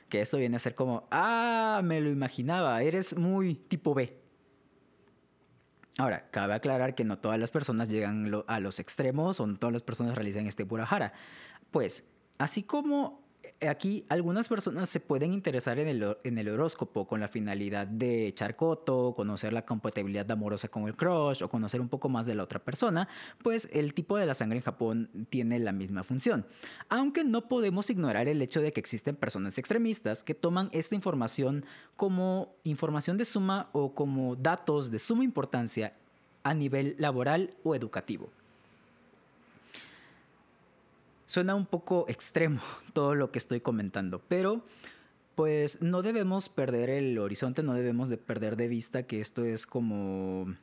Que 0.09 0.21
esto 0.21 0.37
viene 0.37 0.57
a 0.57 0.59
ser 0.59 0.75
como, 0.75 1.07
ah, 1.11 1.81
me 1.83 2.01
lo 2.01 2.09
imaginaba, 2.09 2.81
eres 2.81 3.17
muy 3.17 3.55
tipo 3.55 3.93
B. 3.93 4.17
Ahora, 5.97 6.29
cabe 6.31 6.53
aclarar 6.53 6.95
que 6.95 7.03
no 7.03 7.19
todas 7.19 7.39
las 7.39 7.51
personas 7.51 7.89
llegan 7.89 8.31
a 8.47 8.59
los 8.59 8.79
extremos 8.79 9.39
o 9.39 9.47
no 9.47 9.57
todas 9.57 9.73
las 9.73 9.83
personas 9.83 10.15
realizan 10.15 10.47
este 10.47 10.65
purahara. 10.65 11.13
Pues, 11.69 12.05
así 12.37 12.63
como 12.63 13.21
aquí 13.69 14.05
algunas 14.09 14.47
personas 14.47 14.89
se 14.89 14.99
pueden 14.99 15.33
interesar 15.33 15.79
en 15.79 15.87
el, 15.87 16.49
horóscopo 16.49 17.07
con 17.07 17.19
la 17.19 17.27
finalidad 17.27 17.87
de 17.87 18.27
echar 18.27 18.55
coto, 18.55 19.13
conocer 19.15 19.53
la 19.53 19.65
compatibilidad 19.65 20.29
amorosa 20.31 20.67
con 20.67 20.87
el 20.87 20.95
crush 20.95 21.43
o 21.43 21.49
conocer 21.49 21.81
un 21.81 21.89
poco 21.89 22.09
más 22.09 22.25
de 22.25 22.35
la 22.35 22.43
otra 22.43 22.59
persona, 22.59 23.07
pues 23.43 23.69
el 23.71 23.93
tipo 23.93 24.17
de 24.17 24.25
la 24.25 24.33
sangre 24.33 24.57
en 24.57 24.63
Japón 24.63 25.09
tiene 25.29 25.59
la 25.59 25.71
misma 25.71 26.03
función. 26.03 26.45
Aunque 26.89 27.23
no 27.23 27.47
podemos 27.47 27.89
ignorar 27.89 28.27
el 28.27 28.41
hecho 28.41 28.61
de 28.61 28.73
que 28.73 28.79
existen 28.79 29.15
personas 29.15 29.57
extremistas 29.57 30.23
que 30.23 30.33
toman 30.33 30.69
esta 30.71 30.95
información 30.95 31.65
como 31.95 32.55
información 32.63 33.17
de 33.17 33.25
suma 33.25 33.69
o 33.73 33.93
como 33.93 34.35
datos 34.35 34.91
de 34.91 34.99
suma 34.99 35.23
importancia 35.23 35.93
a 36.43 36.53
nivel 36.53 36.95
laboral 36.97 37.53
o 37.63 37.75
educativo. 37.75 38.31
Suena 41.31 41.55
un 41.55 41.65
poco 41.65 42.03
extremo 42.09 42.59
todo 42.93 43.15
lo 43.15 43.31
que 43.31 43.39
estoy 43.39 43.61
comentando, 43.61 44.21
pero 44.27 44.65
pues 45.35 45.81
no 45.81 46.01
debemos 46.01 46.49
perder 46.49 46.89
el 46.89 47.17
horizonte, 47.17 47.63
no 47.63 47.73
debemos 47.73 48.09
de 48.09 48.17
perder 48.17 48.57
de 48.57 48.67
vista 48.67 49.03
que 49.03 49.21
esto 49.21 49.45
es 49.45 49.65
como 49.65 50.53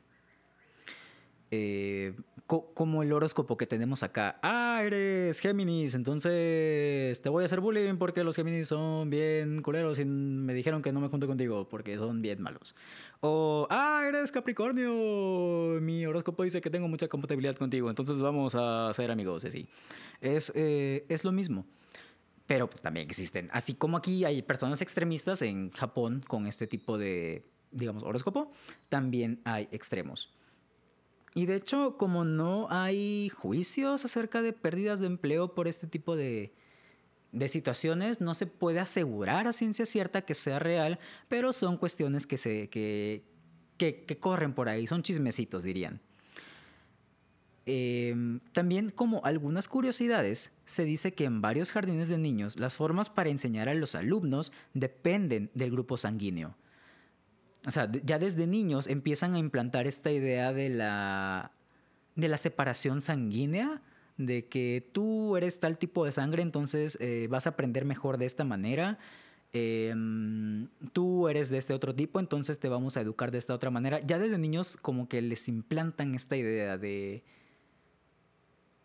eh, 1.51 2.15
como 2.45 3.03
el 3.03 3.13
horóscopo 3.13 3.57
que 3.57 3.67
tenemos 3.67 4.01
acá. 4.01 4.39
Ah, 4.41 4.81
eres 4.83 5.39
Géminis, 5.39 5.93
entonces 5.93 7.21
te 7.21 7.29
voy 7.29 7.43
a 7.43 7.45
hacer 7.45 7.59
bullying 7.59 7.97
porque 7.97 8.23
los 8.23 8.35
Géminis 8.35 8.67
son 8.67 9.09
bien 9.11 9.61
culeros 9.61 9.99
y 9.99 10.05
me 10.05 10.53
dijeron 10.55 10.81
que 10.81 10.91
no 10.91 10.99
me 10.99 11.09
junte 11.09 11.27
contigo 11.27 11.69
porque 11.69 11.95
son 11.97 12.23
bien 12.23 12.41
malos. 12.41 12.75
O, 13.21 13.67
ah, 13.69 14.03
eres 14.07 14.31
Capricornio, 14.31 15.79
mi 15.79 16.05
horóscopo 16.07 16.43
dice 16.43 16.59
que 16.59 16.71
tengo 16.71 16.87
mucha 16.87 17.07
compatibilidad 17.07 17.55
contigo, 17.55 17.89
entonces 17.89 18.19
vamos 18.19 18.55
a 18.55 18.91
ser 18.93 19.11
amigos, 19.11 19.45
así. 19.45 19.67
Es, 20.19 20.51
eh, 20.55 21.05
es 21.07 21.23
lo 21.23 21.31
mismo. 21.31 21.65
Pero 22.47 22.67
también 22.67 23.05
existen, 23.05 23.47
así 23.51 23.75
como 23.75 23.95
aquí 23.97 24.25
hay 24.25 24.41
personas 24.41 24.81
extremistas 24.81 25.43
en 25.43 25.69
Japón 25.69 26.23
con 26.27 26.47
este 26.47 26.65
tipo 26.65 26.97
de, 26.97 27.45
digamos, 27.69 28.01
horóscopo, 28.01 28.51
también 28.89 29.39
hay 29.43 29.67
extremos. 29.71 30.33
Y 31.35 31.45
de 31.45 31.55
hecho, 31.55 31.95
como 31.97 32.25
no 32.25 32.67
hay 32.69 33.29
juicios 33.29 34.03
acerca 34.05 34.41
de 34.41 34.53
pérdidas 34.53 34.99
de 34.99 35.07
empleo 35.07 35.53
por 35.53 35.67
este 35.67 35.87
tipo 35.87 36.15
de, 36.15 36.53
situaciones, 37.47 38.21
no 38.21 38.33
se 38.33 38.47
puede 38.47 38.79
asegurar 38.79 39.47
a 39.47 39.53
ciencia 39.53 39.85
cierta 39.85 40.23
que 40.23 40.33
sea 40.33 40.57
real, 40.57 40.99
pero 41.27 41.53
son 41.53 41.77
cuestiones 41.77 42.25
que, 42.25 42.37
se, 42.37 42.69
que, 42.69 43.23
que, 43.77 44.17
corren 44.19 44.53
por 44.53 44.67
ahí, 44.69 44.87
son 44.87 45.03
chismecitos, 45.03 45.63
dirían. 45.63 46.01
Em, 47.67 48.39
también 48.51 48.89
como 48.89 49.23
algunas 49.23 49.67
curiosidades, 49.67 50.51
se 50.65 50.85
dice 50.85 51.13
que 51.13 51.25
en 51.25 51.39
varios 51.39 51.71
jardines 51.71 52.09
de 52.09 52.17
niños 52.17 52.57
las 52.57 52.73
formas 52.73 53.11
para 53.11 53.29
enseñar 53.29 53.69
a 53.69 53.75
los 53.75 53.93
alumnos 53.93 54.51
dependen 54.73 55.51
del 55.53 55.69
grupo 55.69 55.95
sanguíneo 55.95 56.55
o 57.65 57.71
sea, 57.71 57.91
ya 57.91 58.19
desde 58.19 58.47
niños 58.47 58.87
empiezan 58.87 59.35
a 59.35 59.39
implantar 59.39 59.85
esta 59.85 60.11
idea 60.11 60.53
de 60.53 60.69
la, 60.69 61.51
de 62.15 62.27
la 62.27 62.37
separación 62.37 63.01
sanguínea, 63.01 63.81
de 64.17 64.45
que 64.47 64.87
tú 64.91 65.35
eres 65.37 65.59
tal 65.59 65.77
tipo 65.77 66.05
de 66.05 66.11
sangre, 66.11 66.41
entonces 66.41 66.97
eh, 67.01 67.27
vas 67.29 67.47
a 67.47 67.51
aprender 67.51 67.85
mejor 67.85 68.17
de 68.17 68.25
esta 68.25 68.43
manera. 68.43 68.97
Em, 69.51 70.67
tú 70.93 71.27
eres 71.27 71.49
de 71.49 71.57
este 71.57 71.73
otro 71.73 71.95
tipo, 71.95 72.19
entonces 72.19 72.59
te 72.59 72.69
vamos 72.69 72.97
a 72.97 73.01
educar 73.01 73.31
de 73.31 73.39
esta 73.39 73.53
otra 73.53 73.71
manera. 73.71 73.99
Ya 74.05 74.19
desde 74.19 74.37
niños 74.37 74.77
como 74.77 75.09
que 75.09 75.21
les 75.21 75.47
implantan 75.47 76.15
esta 76.15 76.37
idea 76.37 76.77
de 76.77 77.23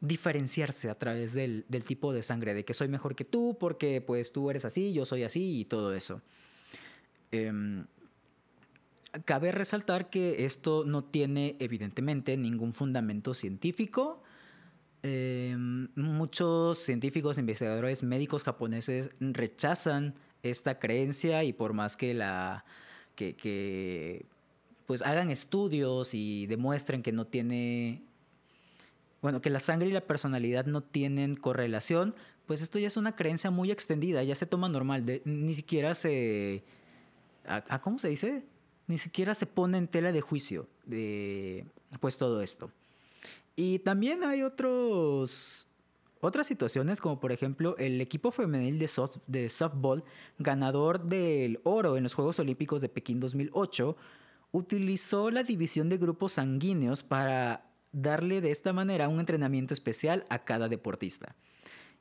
diferenciarse 0.01 0.91
a 0.91 0.99
través 0.99 1.33
del, 1.33 1.65
del 1.69 1.85
tipo 1.85 2.13
de 2.13 2.23
sangre, 2.23 2.55
de 2.55 2.65
que 2.65 2.75
soy 2.75 2.89
mejor 2.89 3.15
que 3.15 3.25
tú 3.25 3.57
porque 3.59 4.01
pues 4.01 4.33
tú 4.33 4.51
eres 4.51 4.65
así, 4.65 4.93
yo 4.93 5.05
soy 5.05 5.23
así 5.23 5.61
y 5.61 5.65
todo 5.65 5.95
eso. 5.95 6.21
Eh, 7.33 7.85
Cabe 9.25 9.53
resaltar 9.53 10.11
que 10.11 10.45
esto 10.45 10.85
no 10.85 11.05
tiene 11.05 11.57
evidentemente 11.61 12.37
ningún 12.37 12.73
fundamento 12.73 13.35
científico. 13.35 14.23
Em, 15.03 15.89
muchos 15.95 16.79
científicos, 16.79 17.39
investigadores 17.39 18.03
médicos 18.03 18.43
japoneses 18.43 19.11
rechazan 19.21 20.15
esta 20.43 20.79
creencia 20.79 21.45
y 21.45 21.53
por 21.53 21.75
más 21.75 21.97
que 21.97 22.15
la 22.15 22.65
que, 23.15 24.27
pues 24.87 25.03
hagan 25.03 25.31
estudios 25.31 26.15
y 26.15 26.47
demuestren 26.47 27.03
que 27.03 27.13
no 27.13 27.27
tiene 27.27 28.03
bueno, 29.23 29.41
que 29.41 29.49
la 29.49 29.61
sangre 29.61 29.89
y 29.89 29.93
la 29.93 30.03
personalidad 30.03 30.67
no 30.67 30.83
tienen 30.83 31.37
correlación, 31.37 32.15
pues 32.47 32.61
esto 32.61 32.79
ya 32.79 32.89
es 32.89 32.97
una 32.99 33.15
creencia 33.15 33.51
muy 33.51 33.71
extendida, 33.71 34.23
ya 34.23 34.35
se 34.35 34.45
toma 34.45 34.69
normal, 34.69 35.23
ni 35.25 35.55
siquiera 35.55 35.95
se 35.95 36.63
¿a, 37.47 37.81
¿cómo 37.81 37.99
se 37.99 38.09
dice? 38.09 38.43
Ni 38.87 38.99
siquiera 38.99 39.35
se 39.35 39.47
pone 39.47 39.79
en 39.79 39.89
tela 39.89 40.13
de 40.13 40.21
juicio 40.21 40.69
de 40.85 41.67
pues 42.01 42.19
todo 42.19 42.43
esto. 42.43 42.71
Y 43.57 43.79
también 43.81 44.25
hay 44.25 44.43
otros 44.43 45.69
otras 46.21 46.47
situaciones 46.47 47.01
como 47.01 47.21
por 47.21 47.33
ejemplo 47.33 47.77
el 47.77 48.01
equipo 48.01 48.31
femenil 48.31 48.79
de, 48.79 48.91
de 49.27 49.49
softball 49.49 50.05
ganador 50.39 51.05
del 51.05 51.61
oro 51.65 51.97
en 51.97 52.03
los 52.03 52.15
Juegos 52.15 52.39
Olímpicos 52.39 52.81
de 52.81 52.89
Pekín 52.89 53.21
2008 53.21 53.97
utilizó 54.51 55.31
la 55.31 55.43
división 55.43 55.89
de 55.89 55.99
grupos 55.99 56.33
sanguíneos 56.33 57.03
para 57.03 57.67
darle 57.93 58.41
de 58.41 58.51
esta 58.51 58.73
manera 58.73 59.09
un 59.09 59.21
entrenamiento 59.21 59.75
especial 59.75 60.25
a 60.29 60.45
cada 60.45 60.69
deportista. 60.69 61.35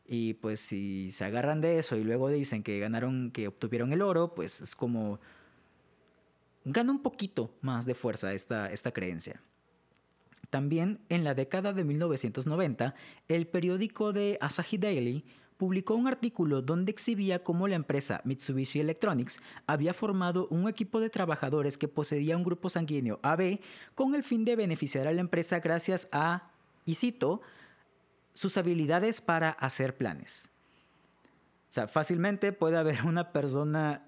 Y 0.06 0.36
pues 0.36 0.60
si 0.60 1.10
se 1.12 1.26
agarran 1.26 1.62
de 1.62 1.80
eso 1.80 1.96
y 1.96 2.04
luego 2.04 2.30
dicen 2.30 2.62
que 2.64 2.80
ganaron, 2.80 3.32
que 3.32 3.48
obtuvieron 3.48 3.94
el 3.94 4.02
oro, 4.02 4.34
pues 4.34 4.62
es 4.62 4.76
como 4.76 5.20
gana 6.66 6.92
un 6.92 7.02
poquito 7.02 7.54
más 7.62 7.86
de 7.86 7.96
fuerza 7.96 8.34
esta, 8.34 8.72
esta 8.72 8.92
creencia. 8.92 9.42
También 10.50 11.00
en 11.10 11.24
la 11.24 11.34
década 11.34 11.74
de 11.74 11.84
1990, 11.84 12.94
el 13.28 13.48
periódico 13.48 14.14
de 14.14 14.38
Asahi 14.40 14.78
Daily 14.78 15.26
publicó 15.58 15.96
un 15.96 16.08
artículo 16.08 16.62
donde 16.62 16.92
exhibía 16.92 17.44
cómo 17.44 17.68
la 17.68 17.76
empresa 17.76 18.22
Mitsubishi 18.24 18.80
Electronics 18.80 19.40
había 19.66 19.94
formado 19.94 20.48
un 20.50 20.68
equipo 20.68 21.00
de 21.00 21.10
trabajadores 21.10 21.78
que 21.78 21.88
poseía 21.88 22.38
un 22.38 22.44
grupo 22.44 22.70
sanguíneo 22.70 23.20
AB 23.24 23.60
con 23.96 24.14
el 24.14 24.24
fin 24.24 24.46
de 24.46 24.56
beneficiar 24.56 25.08
a 25.08 25.14
la 25.14 25.22
empresa 25.22 25.60
gracias 25.60 26.08
a, 26.12 26.52
y 26.86 26.96
cito, 26.96 27.42
sus 28.34 28.58
habilidades 28.58 29.22
para 29.22 29.52
hacer 29.52 29.96
planes. 29.96 30.50
O 31.70 31.74
sea, 31.74 31.88
fácilmente 31.88 32.52
puede 32.52 32.78
haber 32.78 33.06
una 33.06 33.32
persona 33.32 34.06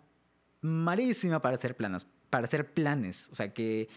malísima 0.61 1.41
para 1.41 1.55
hacer 1.55 1.75
planes, 1.75 2.05
para 2.35 2.43
hacer 2.43 2.73
planes, 2.73 3.29
o 3.31 3.35
sea 3.35 3.53
que 3.53 3.87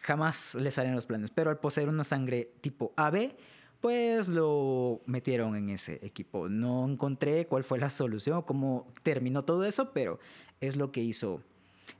jamás 0.00 0.54
le 0.54 0.70
salen 0.70 0.94
los 0.94 1.04
planes, 1.04 1.30
pero 1.30 1.50
al 1.50 1.58
poseer 1.58 1.90
una 1.90 2.04
sangre 2.04 2.54
tipo 2.62 2.94
AB, 2.96 3.34
pues 3.82 4.28
lo 4.28 5.02
metieron 5.04 5.54
en 5.56 5.68
ese 5.68 6.00
equipo. 6.00 6.48
No 6.48 6.88
encontré 6.88 7.46
cuál 7.46 7.64
fue 7.64 7.78
la 7.78 7.90
solución 7.90 8.38
o 8.38 8.46
cómo 8.46 8.90
terminó 9.02 9.44
todo 9.44 9.66
eso, 9.66 9.92
pero 9.92 10.18
es 10.58 10.74
lo 10.76 10.90
que 10.90 11.02
hizo 11.02 11.42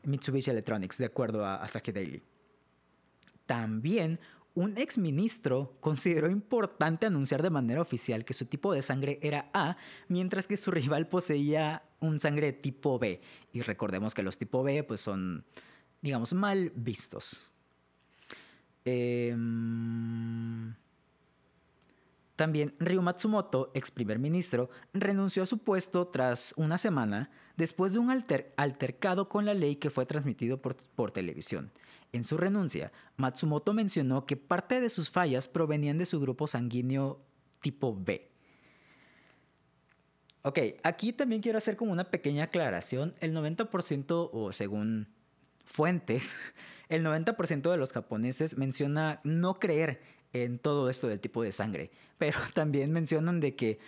Mitsubishi 0.04 0.50
Electronics, 0.50 0.96
de 0.96 1.04
acuerdo 1.04 1.44
a, 1.44 1.62
a 1.62 1.68
Daily. 1.92 2.22
También 3.44 4.18
un 4.56 4.78
exministro 4.78 5.76
consideró 5.80 6.30
importante 6.30 7.04
anunciar 7.04 7.42
de 7.42 7.50
manera 7.50 7.82
oficial 7.82 8.24
que 8.24 8.32
su 8.32 8.46
tipo 8.46 8.72
de 8.72 8.80
sangre 8.80 9.18
era 9.22 9.50
A, 9.52 9.76
mientras 10.08 10.46
que 10.46 10.56
su 10.56 10.70
rival 10.70 11.08
poseía 11.08 11.82
un 12.00 12.18
sangre 12.18 12.54
tipo 12.54 12.98
B. 12.98 13.20
Y 13.52 13.60
recordemos 13.60 14.14
que 14.14 14.22
los 14.22 14.38
tipo 14.38 14.62
B 14.62 14.82
pues 14.82 15.02
son, 15.02 15.44
digamos, 16.00 16.32
mal 16.32 16.72
vistos. 16.74 17.52
Em, 18.86 20.74
también 22.34 22.74
Ryu 22.78 23.02
Matsumoto, 23.02 23.70
ex 23.74 23.90
primer 23.90 24.18
ministro, 24.18 24.70
renunció 24.94 25.42
a 25.42 25.46
su 25.46 25.58
puesto 25.58 26.08
tras 26.08 26.54
una 26.56 26.78
semana 26.78 27.30
después 27.58 27.92
de 27.92 27.98
un 27.98 28.10
altercado 28.10 29.28
con 29.28 29.44
la 29.44 29.52
ley 29.52 29.76
que 29.76 29.90
fue 29.90 30.06
transmitido 30.06 30.62
por 30.62 31.12
televisión. 31.12 31.70
En 32.12 32.24
su 32.24 32.36
renuncia, 32.36 32.92
Matsumoto 33.16 33.72
mencionó 33.72 34.26
que 34.26 34.36
parte 34.36 34.80
de 34.80 34.90
sus 34.90 35.10
fallas 35.10 35.48
provenían 35.48 35.98
de 35.98 36.06
su 36.06 36.20
grupo 36.20 36.46
sanguíneo 36.46 37.20
tipo 37.60 37.94
B. 37.94 38.30
Ok, 40.42 40.60
aquí 40.84 41.12
también 41.12 41.42
quiero 41.42 41.58
hacer 41.58 41.76
como 41.76 41.90
una 41.90 42.04
pequeña 42.04 42.44
aclaración. 42.44 43.14
El 43.18 43.34
90%, 43.34 44.30
o 44.32 44.52
según 44.52 45.08
fuentes, 45.64 46.38
el 46.88 47.04
90% 47.04 47.70
de 47.70 47.76
los 47.76 47.92
japoneses 47.92 48.56
menciona 48.56 49.20
no 49.24 49.58
creer 49.58 50.00
en 50.32 50.58
todo 50.58 50.88
esto 50.88 51.08
del 51.08 51.20
tipo 51.20 51.42
de 51.42 51.50
sangre, 51.50 51.90
pero 52.18 52.38
también 52.54 52.92
mencionan 52.92 53.40
de 53.40 53.56
que 53.56 53.80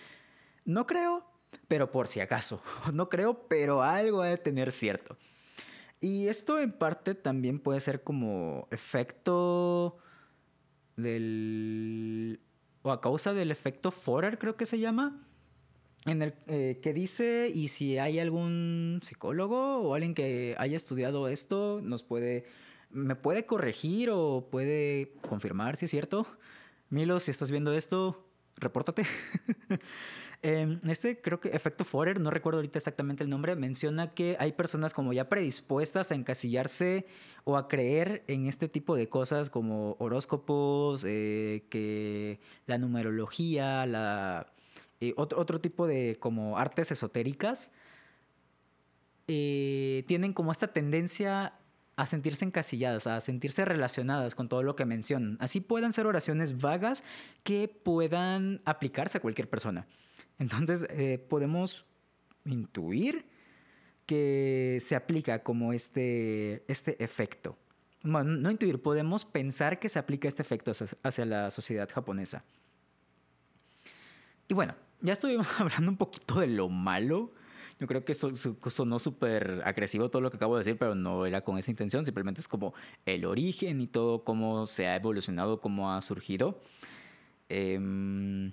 no 0.64 0.86
creo, 0.86 1.24
pero 1.68 1.92
por 1.92 2.08
si 2.08 2.20
acaso, 2.20 2.60
no 2.92 3.08
creo, 3.08 3.46
pero 3.48 3.82
algo 3.82 4.22
ha 4.22 4.26
de 4.26 4.38
tener 4.38 4.72
cierto. 4.72 5.16
Y 6.00 6.28
esto 6.28 6.60
en 6.60 6.72
parte 6.72 7.14
también 7.14 7.58
puede 7.58 7.80
ser 7.80 8.02
como 8.02 8.68
efecto 8.70 9.98
del... 10.96 12.40
o 12.82 12.92
a 12.92 13.00
causa 13.00 13.32
del 13.34 13.50
efecto 13.50 13.90
Forer 13.90 14.38
creo 14.38 14.56
que 14.56 14.66
se 14.66 14.78
llama, 14.78 15.26
en 16.06 16.22
el 16.22 16.34
eh, 16.46 16.78
que 16.82 16.92
dice, 16.92 17.50
y 17.52 17.68
si 17.68 17.98
hay 17.98 18.18
algún 18.18 19.00
psicólogo 19.02 19.78
o 19.78 19.94
alguien 19.94 20.14
que 20.14 20.54
haya 20.58 20.76
estudiado 20.76 21.28
esto, 21.28 21.80
nos 21.82 22.02
puede, 22.02 22.46
me 22.90 23.16
puede 23.16 23.46
corregir 23.46 24.10
o 24.10 24.48
puede 24.50 25.14
confirmar 25.28 25.76
si 25.76 25.86
es 25.86 25.90
cierto. 25.90 26.26
Milo, 26.90 27.20
si 27.20 27.30
estás 27.30 27.50
viendo 27.50 27.72
esto, 27.72 28.24
repórtate. 28.56 29.04
Em, 30.42 30.78
este 30.88 31.20
creo 31.20 31.40
que 31.40 31.48
efecto 31.48 31.84
Forer, 31.84 32.20
no 32.20 32.30
recuerdo 32.30 32.58
ahorita 32.58 32.78
exactamente 32.78 33.24
el 33.24 33.30
nombre, 33.30 33.56
menciona 33.56 34.14
que 34.14 34.36
hay 34.38 34.52
personas 34.52 34.94
como 34.94 35.12
ya 35.12 35.28
predispuestas 35.28 36.12
a 36.12 36.14
encasillarse 36.14 37.06
o 37.44 37.56
a 37.56 37.66
creer 37.66 38.22
en 38.28 38.46
este 38.46 38.68
tipo 38.68 38.94
de 38.94 39.08
cosas 39.08 39.50
como 39.50 39.96
horóscopos, 39.98 41.04
eh, 41.04 41.64
que 41.70 42.38
la 42.66 42.78
numerología, 42.78 43.84
la, 43.86 44.52
eh, 45.00 45.12
otro, 45.16 45.40
otro, 45.40 45.60
tipo 45.60 45.86
de 45.88 46.18
como 46.20 46.56
artes 46.58 46.92
esotéricas, 46.92 47.72
eh, 49.26 50.04
tienen 50.06 50.32
como 50.32 50.52
esta 50.52 50.68
tendencia 50.68 51.54
a 51.96 52.06
sentirse 52.06 52.44
encasilladas, 52.44 53.08
a 53.08 53.20
sentirse 53.20 53.64
relacionadas 53.64 54.36
con 54.36 54.48
todo 54.48 54.62
lo 54.62 54.76
que 54.76 54.84
mencionan. 54.84 55.36
Así 55.40 55.60
puedan 55.60 55.92
ser 55.92 56.06
oraciones 56.06 56.60
vagas 56.60 57.02
que 57.42 57.66
puedan 57.68 58.60
aplicarse 58.64 59.18
a 59.18 59.20
cualquier 59.20 59.48
persona. 59.48 59.86
Entonces 60.38 60.86
eh, 60.90 61.18
podemos 61.18 61.84
intuir 62.44 63.26
que 64.06 64.78
se 64.80 64.96
aplica 64.96 65.42
como 65.42 65.72
este, 65.72 66.64
este 66.68 67.02
efecto. 67.02 67.56
Bueno, 68.02 68.36
no 68.36 68.50
intuir, 68.50 68.80
podemos 68.80 69.24
pensar 69.24 69.78
que 69.78 69.88
se 69.88 69.98
aplica 69.98 70.28
este 70.28 70.42
efecto 70.42 70.72
hacia 71.02 71.24
la 71.24 71.50
sociedad 71.50 71.88
japonesa. 71.90 72.44
Y 74.48 74.54
bueno, 74.54 74.74
ya 75.00 75.12
estuvimos 75.12 75.46
hablando 75.60 75.90
un 75.90 75.96
poquito 75.96 76.40
de 76.40 76.46
lo 76.46 76.68
malo 76.68 77.32
yo 77.78 77.86
creo 77.86 78.04
que 78.04 78.14
sonó 78.14 78.98
súper 78.98 79.62
agresivo 79.64 80.10
todo 80.10 80.20
lo 80.20 80.30
que 80.30 80.36
acabo 80.36 80.56
de 80.56 80.60
decir, 80.60 80.76
pero 80.76 80.96
no 80.96 81.26
era 81.26 81.42
con 81.42 81.58
esa 81.58 81.70
intención, 81.70 82.04
simplemente 82.04 82.40
es 82.40 82.48
como 82.48 82.74
el 83.06 83.24
origen 83.24 83.80
y 83.80 83.86
todo 83.86 84.24
cómo 84.24 84.66
se 84.66 84.88
ha 84.88 84.96
evolucionado, 84.96 85.60
cómo 85.60 85.92
ha 85.92 86.00
surgido. 86.00 86.60
Em, 87.48 88.52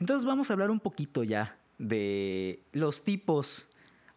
entonces 0.00 0.24
vamos 0.24 0.50
a 0.50 0.54
hablar 0.54 0.70
un 0.70 0.80
poquito 0.80 1.24
ya 1.24 1.56
de 1.78 2.62
los 2.72 3.04
tipos 3.04 3.68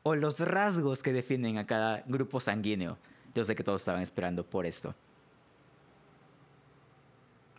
o 0.04 0.16
los 0.16 0.40
rasgos 0.40 1.02
que 1.02 1.14
definen 1.14 1.58
a 1.58 1.66
cada 1.66 2.04
grupo 2.08 2.40
sanguíneo. 2.40 2.98
Yo 3.34 3.44
sé 3.44 3.56
que 3.56 3.64
todos 3.64 3.82
estaban 3.82 4.02
esperando 4.02 4.46
por 4.46 4.66
esto. 4.66 4.96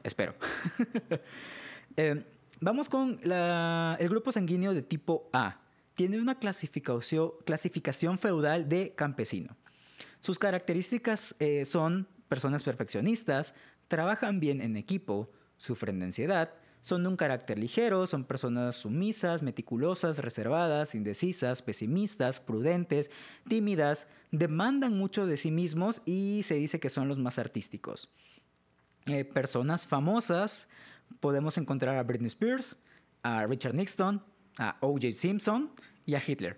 Espero. 0.02 0.34
Em, 1.98 2.22
vamos 2.60 2.90
con 2.90 3.18
el 3.22 4.08
grupo 4.10 4.30
sanguíneo 4.30 4.74
de 4.74 4.82
tipo 4.82 5.30
A 5.32 5.60
tiene 5.96 6.20
una 6.20 6.38
clasificación, 6.38 8.18
feudal 8.18 8.68
de 8.68 8.92
campesino. 8.94 9.56
Sus 10.20 10.38
características 10.38 11.34
eh, 11.38 11.64
son 11.64 12.06
personas 12.28 12.62
perfeccionistas, 12.62 13.54
trabajan 13.88 14.38
bien 14.38 14.60
en 14.60 14.76
equipo, 14.76 15.30
sufren 15.56 15.98
de 15.98 16.04
ansiedad, 16.04 16.52
son 16.86 17.02
de 17.02 17.08
un 17.08 17.16
carácter 17.16 17.58
ligero, 17.58 18.06
son 18.06 18.22
personas 18.22 18.76
sumisas, 18.76 19.42
meticulosas, 19.42 20.18
reservadas, 20.18 20.94
indecisas, 20.94 21.60
pesimistas, 21.60 22.38
prudentes, 22.38 23.10
tímidas, 23.48 24.06
demandan 24.30 24.96
mucho 24.96 25.26
de 25.26 25.36
sí 25.36 25.50
mismos 25.50 26.00
y 26.04 26.44
se 26.44 26.54
dice 26.54 26.78
que 26.78 26.88
son 26.88 27.08
los 27.08 27.18
más 27.18 27.40
artísticos. 27.40 28.08
Eh, 29.06 29.24
personas 29.24 29.88
famosas, 29.88 30.68
podemos 31.18 31.58
encontrar 31.58 31.96
a 31.96 32.04
Britney 32.04 32.28
Spears, 32.28 32.80
a 33.24 33.44
Richard 33.46 33.74
Nixon, 33.74 34.22
a 34.56 34.76
O.J. 34.80 35.10
Simpson 35.10 35.72
y 36.04 36.14
a 36.14 36.22
Hitler. 36.24 36.56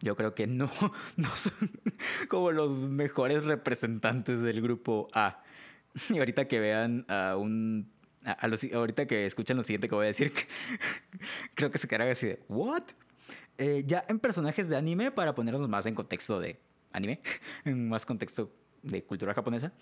Yo 0.00 0.14
creo 0.14 0.36
que 0.36 0.46
no, 0.46 0.70
no 1.16 1.36
son 1.36 1.72
como 2.28 2.52
los 2.52 2.76
mejores 2.76 3.42
representantes 3.42 4.42
del 4.42 4.62
grupo 4.62 5.08
A. 5.12 5.42
Y 6.08 6.18
ahorita 6.18 6.46
que 6.46 6.60
vean 6.60 7.04
a 7.08 7.36
un. 7.36 7.92
Ahorita 8.24 9.06
que 9.06 9.26
escuchan 9.26 9.56
lo 9.56 9.62
siguiente 9.62 9.88
que 9.88 9.94
voy 9.94 10.04
a 10.04 10.08
decir, 10.08 10.32
creo 11.54 11.70
que 11.70 11.78
se 11.78 11.88
quedarán 11.88 12.08
así 12.08 12.28
de, 12.28 12.40
¿what? 12.48 12.82
Eh, 13.58 13.84
ya 13.86 14.04
en 14.08 14.18
personajes 14.18 14.68
de 14.68 14.76
anime, 14.76 15.10
para 15.10 15.34
ponernos 15.34 15.68
más 15.68 15.86
en 15.86 15.94
contexto 15.94 16.40
de 16.40 16.58
anime, 16.92 17.20
en 17.64 17.88
más 17.88 18.06
contexto 18.06 18.52
de 18.82 19.02
cultura 19.02 19.32
japonesa, 19.34 19.72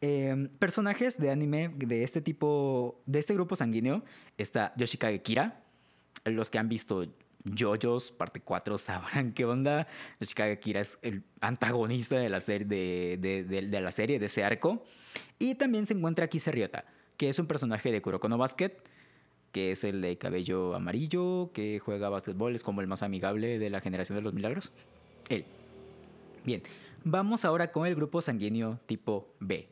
em, 0.00 0.48
personajes 0.48 1.18
de 1.18 1.30
anime 1.30 1.70
de 1.76 2.02
este 2.04 2.20
tipo, 2.20 3.02
de 3.06 3.18
este 3.18 3.34
grupo 3.34 3.56
sanguíneo, 3.56 4.04
está 4.38 4.72
Yoshikage 4.76 5.22
Kira, 5.22 5.64
los 6.24 6.50
que 6.50 6.58
han 6.58 6.68
visto 6.68 7.04
JoJo's 7.44 8.12
parte 8.12 8.40
4 8.40 8.78
sabrán 8.78 9.32
qué 9.32 9.44
onda. 9.44 9.86
Yoshikage 10.20 10.60
Kira 10.60 10.80
es 10.80 10.98
el 11.02 11.24
antagonista 11.40 12.16
de 12.16 12.28
la, 12.28 12.40
serie, 12.40 12.66
de, 13.18 13.80
la 13.80 13.90
serie, 13.92 14.18
de 14.18 14.26
ese 14.26 14.44
arco. 14.44 14.84
Y 15.38 15.56
también 15.56 15.86
se 15.86 15.94
encuentra 15.94 16.24
aquí 16.24 16.38
Ryota, 16.38 16.84
que 17.22 17.28
es 17.28 17.38
un 17.38 17.46
personaje 17.46 17.92
de 17.92 18.02
Kuroko 18.02 18.28
no 18.28 18.36
Basket, 18.36 18.72
que 19.52 19.70
es 19.70 19.84
el 19.84 20.00
de 20.00 20.18
cabello 20.18 20.74
amarillo, 20.74 21.52
que 21.54 21.78
juega 21.78 22.08
básquetbol, 22.08 22.52
es 22.52 22.64
como 22.64 22.80
el 22.80 22.88
más 22.88 23.04
amigable 23.04 23.60
de 23.60 23.70
la 23.70 23.80
generación 23.80 24.16
de 24.16 24.22
los 24.22 24.34
milagros. 24.34 24.72
Él. 25.28 25.44
Bien, 26.44 26.64
vamos 27.04 27.44
ahora 27.44 27.70
con 27.70 27.86
el 27.86 27.94
grupo 27.94 28.20
sanguíneo 28.20 28.80
tipo 28.86 29.36
B. 29.38 29.68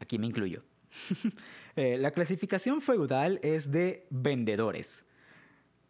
Aquí 0.00 0.18
me 0.18 0.26
incluyo. 0.26 0.64
Eh, 1.76 1.96
la 1.96 2.10
clasificación 2.10 2.80
feudal 2.80 3.38
es 3.40 3.70
de 3.70 4.04
vendedores 4.10 5.04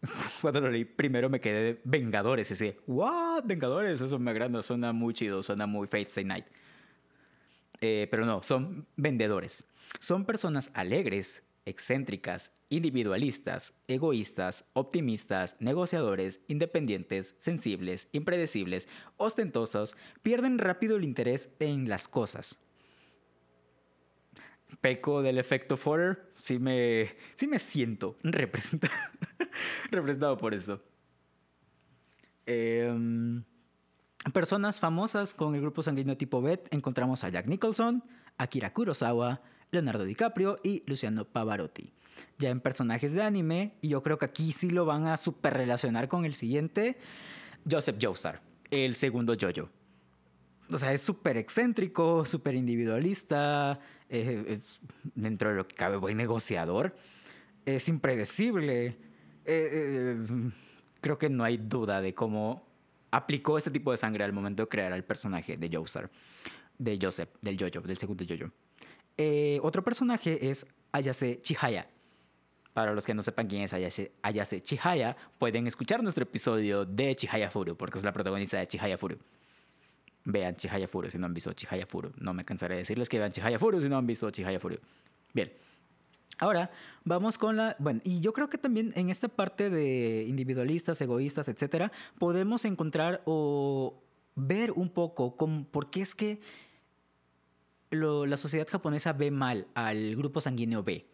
cuando 0.43 0.61
lo 0.61 0.71
leí 0.71 0.85
primero 0.85 1.31
me 1.31 1.41
quedé 1.41 1.63
de 1.63 1.81
Vengadores. 1.83 2.53
Así, 2.53 2.77
¿what? 2.87 3.45
Vengadores, 3.47 3.99
eso 4.03 4.19
me 4.19 4.33
agrada, 4.33 4.63
suena 4.63 4.93
muy 4.93 5.15
chido, 5.15 5.43
suena 5.43 5.67
muy 5.67 5.87
Fate 5.87 6.09
Stay 6.09 6.25
Night. 6.25 6.45
Eh, 7.81 8.07
pero 8.11 8.27
no, 8.27 8.43
son 8.43 8.87
vendedores. 8.97 9.67
Son 9.99 10.25
personas 10.25 10.71
alegres, 10.75 11.43
excéntricas, 11.65 12.53
individualistas, 12.71 13.75
egoístas, 13.87 14.65
optimistas, 14.73 15.57
negociadores, 15.61 16.41
independientes, 16.49 17.35
sensibles, 17.39 18.09
impredecibles, 18.13 18.89
ostentosos, 19.17 19.97
pierden 20.23 20.59
rápido 20.59 20.97
el 20.97 21.05
interés 21.05 21.51
en 21.59 21.89
las 21.89 22.09
cosas 22.09 22.61
peco 24.81 25.23
del 25.23 25.39
efecto 25.39 25.77
Forer, 25.77 26.31
sí 26.35 26.59
me, 26.59 27.17
sí 27.35 27.47
me 27.47 27.59
siento 27.59 28.17
representado, 29.91 30.37
por 30.37 30.55
eso. 30.55 30.83
Em, 32.47 33.45
personas 34.33 34.81
famosas 34.81 35.35
con 35.35 35.55
el 35.55 35.61
grupo 35.61 35.83
sanguíneo 35.83 36.17
tipo 36.17 36.41
B 36.41 36.63
encontramos 36.71 37.25
a 37.25 37.29
Jack 37.29 37.47
Nicholson, 37.47 38.05
Akira 38.37 38.73
Kurosawa, 38.73 39.43
Leonardo 39.71 40.05
DiCaprio 40.05 40.59
y 40.63 40.83
Luciano 40.87 41.25
Pavarotti. 41.25 41.93
Ya 42.39 42.51
en 42.51 42.61
personajes 42.61 43.13
de 43.13 43.23
anime, 43.23 43.75
y 43.81 43.89
yo 43.89 44.03
creo 44.03 44.19
que 44.19 44.25
aquí 44.25 44.53
sí 44.53 44.71
lo 44.71 44.85
van 44.85 45.07
a 45.07 45.17
super 45.17 45.55
relacionar 45.55 46.09
con 46.09 46.25
el 46.25 46.35
siguiente, 46.35 46.97
Joseph 47.71 47.97
Joestar, 48.01 48.41
el 48.71 48.95
segundo 48.95 49.35
Jojo. 49.41 49.69
O 50.71 50.79
sea, 50.79 50.93
es 50.93 51.03
súper 51.03 51.37
excéntrico, 51.37 52.25
súper 52.27 52.55
individualista, 52.55 53.81
eh, 54.09 54.61
dentro 55.15 55.51
de 55.51 55.57
lo 55.57 55.67
que 55.67 55.75
cabe, 55.75 55.97
buen 55.97 56.17
negociador. 56.17 56.95
Es 57.65 57.89
impredecible. 57.89 58.87
Eh, 58.87 58.97
eh, 59.47 60.27
creo 61.01 61.19
que 61.19 61.31
no 61.31 61.45
hay 61.45 61.57
duda 61.57 62.01
de 62.01 62.15
cómo 62.15 62.67
aplicó 63.11 63.57
ese 63.57 63.71
tipo 63.71 63.91
de 63.91 63.97
sangre 63.97 64.25
al 64.25 64.33
momento 64.33 64.65
de 64.65 64.69
crear 64.69 64.93
al 64.93 65.05
personaje 65.05 65.57
de 65.57 65.71
Joestar, 65.73 66.11
de 66.79 66.99
Joseph, 67.01 67.31
del 67.41 67.57
Jojo, 67.59 67.87
del 67.87 67.97
segundo 67.97 68.25
Jojo. 68.29 68.53
Otro 69.63 69.83
personaje 69.83 70.49
es 70.51 70.67
Ayase 70.93 71.41
Chihaya. 71.43 71.89
Para 72.73 72.95
los 72.95 73.05
que 73.05 73.15
no 73.15 73.23
sepan 73.23 73.49
quién 73.49 73.63
es 73.63 73.73
Ayase, 73.73 74.13
Ayase 74.23 74.63
Chihaya, 74.63 75.17
pueden 75.39 75.67
escuchar 75.67 76.03
nuestro 76.03 76.23
episodio 76.23 76.85
de 76.85 77.17
Chihaya 77.17 77.51
Furu, 77.51 77.77
porque 77.77 77.99
es 77.99 78.05
la 78.05 78.13
protagonista 78.13 78.59
de 78.59 78.69
Chihaya 78.69 78.97
Furu. 78.97 79.19
Vean 80.25 80.55
Chihaya 80.55 80.87
Furu 80.87 81.11
si 81.11 81.19
no 81.19 81.27
han 81.27 81.35
visto 81.35 81.53
Chihaya 81.53 81.87
Furu. 81.87 82.13
No 82.19 82.33
me 82.35 82.45
cansaré 82.45 82.75
de 82.75 82.81
decirles 82.81 83.09
que 83.09 83.19
vean 83.19 83.33
Chihaya 83.33 83.59
Furu 83.59 83.81
si 83.81 83.89
no 83.89 83.97
han 83.97 84.07
visto 84.07 84.31
Chihaya 84.31 84.61
Furu. 84.61 84.77
Bien. 85.35 85.53
Ahora 86.39 86.71
vamos 87.05 87.37
con 87.37 87.57
la. 87.57 87.75
Bueno, 87.79 88.01
y 88.05 88.21
yo 88.21 88.33
creo 88.33 88.49
que 88.49 88.59
también 88.59 88.93
en 88.95 89.11
esta 89.11 89.29
parte 89.29 89.71
de 89.71 90.25
individualistas, 90.29 91.01
egoístas, 91.01 91.49
etcétera, 91.49 91.91
podemos 92.19 92.65
encontrar 92.65 93.23
o 93.25 94.01
ver 94.37 94.71
un 94.73 94.89
poco 94.89 95.35
con, 95.35 95.65
por 95.65 95.91
qué 95.91 96.03
es 96.03 96.15
que 96.15 96.41
la 97.91 98.37
sociedad 98.37 98.69
japonesa 98.69 99.13
ve 99.13 99.31
mal 99.31 99.67
al 99.75 100.17
grupo 100.17 100.41
sanguíneo 100.41 100.83
B. 100.83 101.07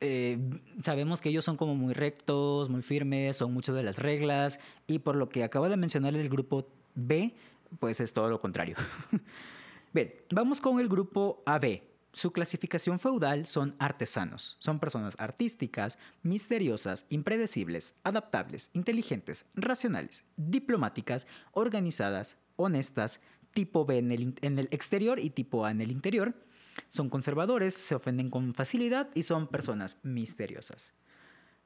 Eh, 0.00 0.38
sabemos 0.82 1.20
que 1.20 1.28
ellos 1.28 1.44
son 1.44 1.56
como 1.56 1.74
muy 1.74 1.92
rectos, 1.92 2.68
muy 2.68 2.82
firmes, 2.82 3.36
son 3.36 3.52
mucho 3.52 3.74
de 3.74 3.82
las 3.82 3.98
reglas, 3.98 4.60
y 4.86 5.00
por 5.00 5.16
lo 5.16 5.28
que 5.28 5.42
acabo 5.42 5.68
de 5.68 5.76
mencionar 5.76 6.14
el 6.14 6.28
grupo 6.28 6.68
B, 6.94 7.34
pues 7.80 8.00
es 8.00 8.12
todo 8.12 8.28
lo 8.28 8.40
contrario. 8.40 8.76
Bien, 9.92 10.14
vamos 10.30 10.60
con 10.60 10.78
el 10.80 10.88
grupo 10.88 11.42
AB. 11.46 11.82
Su 12.12 12.32
clasificación 12.32 12.98
feudal 12.98 13.46
son 13.46 13.74
artesanos. 13.78 14.56
Son 14.60 14.80
personas 14.80 15.14
artísticas, 15.18 15.98
misteriosas, 16.22 17.06
impredecibles, 17.10 17.94
adaptables, 18.02 18.70
inteligentes, 18.72 19.46
racionales, 19.54 20.24
diplomáticas, 20.36 21.26
organizadas, 21.52 22.36
honestas, 22.56 23.20
tipo 23.58 23.84
B 23.84 23.98
en 23.98 24.12
el, 24.12 24.68
exterior 24.70 25.18
y 25.18 25.30
tipo 25.30 25.66
A 25.66 25.72
en 25.72 25.80
el 25.80 25.90
interior. 25.90 26.32
Son 26.88 27.10
conservadores, 27.10 27.74
se 27.74 27.96
ofenden 27.96 28.30
con 28.30 28.54
facilidad 28.54 29.10
y 29.16 29.24
son 29.24 29.48
personas 29.48 29.98
misteriosas. 30.04 30.94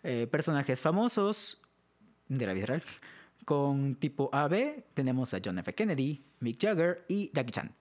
Eh, 0.02 0.26
personajes 0.26 0.80
famosos 0.80 1.60
de 2.28 2.46
la 2.46 2.54
vida 2.54 2.64
real. 2.64 2.82
Con 3.44 3.96
tipo 3.96 4.30
AB 4.32 4.84
tenemos 4.94 5.34
a 5.34 5.40
John 5.44 5.58
F. 5.58 5.74
Kennedy, 5.74 6.24
Mick 6.40 6.58
Jagger 6.58 7.04
y 7.08 7.30
Jackie 7.34 7.52
Chan. 7.52 7.74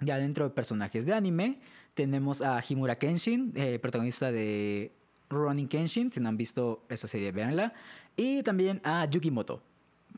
Ya 0.00 0.18
dentro 0.18 0.44
de 0.46 0.50
personajes 0.50 1.06
de 1.06 1.14
anime 1.14 1.60
tenemos 1.94 2.42
a 2.42 2.62
Himura 2.68 2.98
Kenshin, 2.98 3.54
eh, 3.56 3.78
protagonista 3.78 4.30
de 4.30 4.92
Ronin 5.30 5.66
Kenshin. 5.66 6.12
Si 6.12 6.20
no 6.20 6.28
han 6.28 6.36
visto 6.36 6.84
esa 6.90 7.08
serie, 7.08 7.32
véanla. 7.32 7.72
Y 8.16 8.42
también 8.42 8.82
a 8.84 9.06
Yukimoto, 9.06 9.62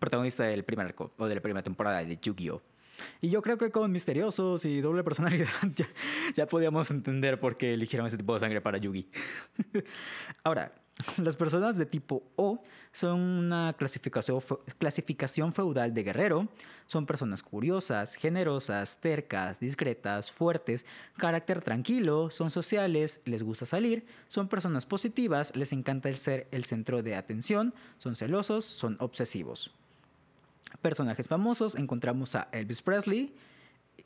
protagonista 0.00 0.42
del 0.42 0.64
primer 0.64 0.92
o 0.98 1.29
de 1.29 1.37
la 1.37 1.40
primera 1.40 1.62
temporada 1.62 2.05
de 2.05 2.18
Yu-Gi-Oh! 2.20 2.70
Y 3.21 3.31
yo 3.31 3.43
creo 3.43 3.59
que 3.59 3.71
con 3.71 3.91
misteriosos 3.91 4.65
y 4.65 4.81
doble 4.81 5.05
personalidad 5.05 5.49
ya, 5.75 5.89
ya 6.35 6.47
podíamos 6.47 6.91
entender 6.91 7.41
por 7.41 7.57
qué 7.57 7.75
eligieron 7.75 8.07
ese 8.07 8.17
tipo 8.17 8.35
de 8.35 8.41
sangre 8.41 8.61
para 8.61 8.79
Yugi. 8.79 9.11
Ahora, 10.45 10.73
las 11.19 11.37
personas 11.37 11.77
de 11.77 11.87
tipo 11.87 12.23
O 12.37 12.63
son 12.93 13.21
una 13.21 13.75
clasificación, 13.79 14.41
clasificación 14.79 15.53
feudal 15.53 15.95
de 15.95 16.03
guerrero. 16.03 16.49
Son 16.87 17.07
personas 17.07 17.43
curiosas, 17.43 18.17
generosas, 18.17 19.01
tercas, 19.01 19.61
discretas, 19.61 20.33
fuertes, 20.33 20.85
carácter 21.17 21.63
tranquilo, 21.63 22.31
son 22.31 22.51
sociales, 22.51 23.21
les 23.25 23.43
gusta 23.45 23.65
salir, 23.65 24.05
son 24.27 24.49
personas 24.49 24.87
positivas, 24.87 25.55
les 25.55 25.73
encanta 25.73 26.09
el 26.09 26.17
ser 26.17 26.49
el 26.51 26.65
centro 26.65 27.03
de 27.03 27.15
atención, 27.15 27.75
son 27.99 28.17
celosos, 28.17 28.65
son 28.65 28.97
obsesivos. 28.99 29.73
Personajes 30.83 31.29
famosos 31.29 31.75
encontramos 31.75 32.35
a 32.37 32.49
Elvis 32.53 32.83
Presley, 32.83 33.35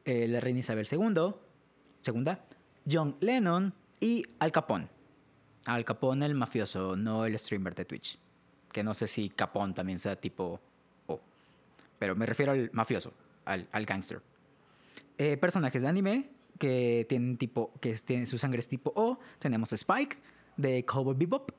eh, 0.05 0.27
la 0.29 0.41
reina 0.41 0.61
Isabel 0.61 0.87
II, 0.91 1.35
segunda, 2.03 2.45
John 2.91 3.17
Lennon 3.21 3.73
y 4.01 4.25
Al 4.39 4.53
Capone. 4.53 4.89
Al 5.67 5.85
Capone 5.85 6.27
el 6.27 6.35
mafioso, 6.35 6.97
no 6.97 7.25
el 7.25 7.39
streamer 7.39 7.75
de 7.75 7.85
Twitch. 7.85 8.19
Que 8.73 8.83
no 8.83 8.93
sé 8.93 9.07
si 9.07 9.29
Capone 9.29 9.73
también 9.73 9.99
sea 9.99 10.17
tipo 10.17 10.61
O. 11.07 11.21
Pero 11.99 12.17
me 12.17 12.27
refiero 12.27 12.53
al 12.53 12.71
mafioso, 12.73 13.13
al, 13.45 13.69
al 13.73 13.87
gangster. 13.87 14.21
Eh, 15.17 15.37
personajes 15.37 15.81
de 15.81 15.89
anime 15.89 16.31
que 16.59 17.07
tienen 17.09 17.37
tipo, 17.37 17.73
que 17.81 17.95
tienen 17.95 18.27
su 18.27 18.37
sangre 18.39 18.61
es 18.61 18.69
tipo 18.69 18.93
O. 18.97 19.19
Tenemos 19.39 19.73
a 19.73 19.77
Spike 19.77 20.19
de 20.57 20.85
Cowboy 20.85 21.15
Bebop. 21.15 21.51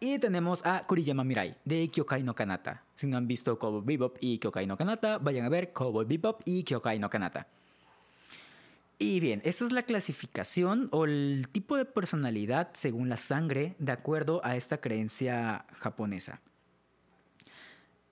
Y 0.00 0.18
tenemos 0.18 0.66
a 0.66 0.86
Kuriyama 0.86 1.24
Mirai 1.24 1.56
de 1.64 1.88
Kyokai 1.88 2.22
no 2.22 2.34
Kanata. 2.34 2.83
Si 2.94 3.06
no 3.06 3.16
han 3.16 3.26
visto 3.26 3.58
Cowboy 3.58 3.82
Bebop 3.84 4.16
y 4.20 4.38
Kyokai 4.38 4.66
no 4.66 4.76
Kanata, 4.76 5.18
vayan 5.18 5.44
a 5.44 5.48
ver 5.48 5.72
Cowboy 5.72 6.04
Bebop 6.04 6.42
y 6.44 6.64
Kyokai 6.64 6.98
no 6.98 7.10
Kanata. 7.10 7.48
Y 8.98 9.18
bien, 9.18 9.42
esta 9.44 9.64
es 9.64 9.72
la 9.72 9.82
clasificación 9.82 10.88
o 10.92 11.04
el 11.04 11.48
tipo 11.50 11.76
de 11.76 11.84
personalidad 11.84 12.70
según 12.74 13.08
la 13.08 13.16
sangre 13.16 13.74
de 13.78 13.92
acuerdo 13.92 14.40
a 14.44 14.56
esta 14.56 14.78
creencia 14.80 15.66
japonesa. 15.72 16.40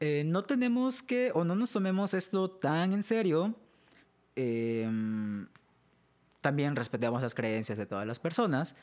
Eh, 0.00 0.24
no 0.26 0.42
tenemos 0.42 1.00
que, 1.00 1.30
o 1.32 1.44
no 1.44 1.54
nos 1.54 1.70
tomemos 1.70 2.12
esto 2.14 2.50
tan 2.50 2.92
en 2.92 3.04
serio. 3.04 3.54
Em, 4.34 5.46
también 6.40 6.74
respetamos 6.74 7.22
las 7.22 7.34
creencias 7.34 7.78
de 7.78 7.86
todas 7.86 8.04
las 8.04 8.18
personas. 8.18 8.74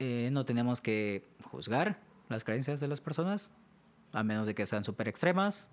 Eh, 0.00 0.30
no 0.32 0.44
tenemos 0.44 0.80
que 0.80 1.24
juzgar 1.44 2.00
las 2.28 2.42
creencias 2.42 2.80
de 2.80 2.88
las 2.88 3.00
personas, 3.00 3.52
a 4.12 4.22
menos 4.22 4.46
de 4.46 4.54
que 4.54 4.66
sean 4.66 4.84
súper 4.84 5.08
extremas. 5.08 5.70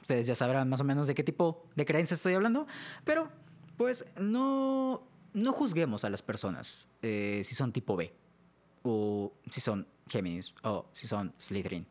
Ustedes 0.00 0.26
ya 0.26 0.34
sabrán 0.34 0.68
más 0.68 0.80
o 0.80 0.84
menos 0.84 1.06
de 1.06 1.14
qué 1.14 1.24
tipo 1.24 1.66
de 1.76 1.86
creencias 1.86 2.18
estoy 2.18 2.34
hablando, 2.34 2.66
pero 3.04 3.30
pues 3.76 4.04
no, 4.20 5.02
no 5.32 5.52
juzguemos 5.52 6.04
a 6.04 6.10
las 6.10 6.22
personas 6.22 6.94
eh, 7.02 7.40
si 7.44 7.54
son 7.54 7.72
tipo 7.72 7.96
B, 7.96 8.14
o 8.82 9.32
si 9.50 9.60
son 9.60 9.86
Géminis, 10.08 10.54
o 10.62 10.86
si 10.92 11.06
son 11.06 11.32
Slytherin. 11.38 11.86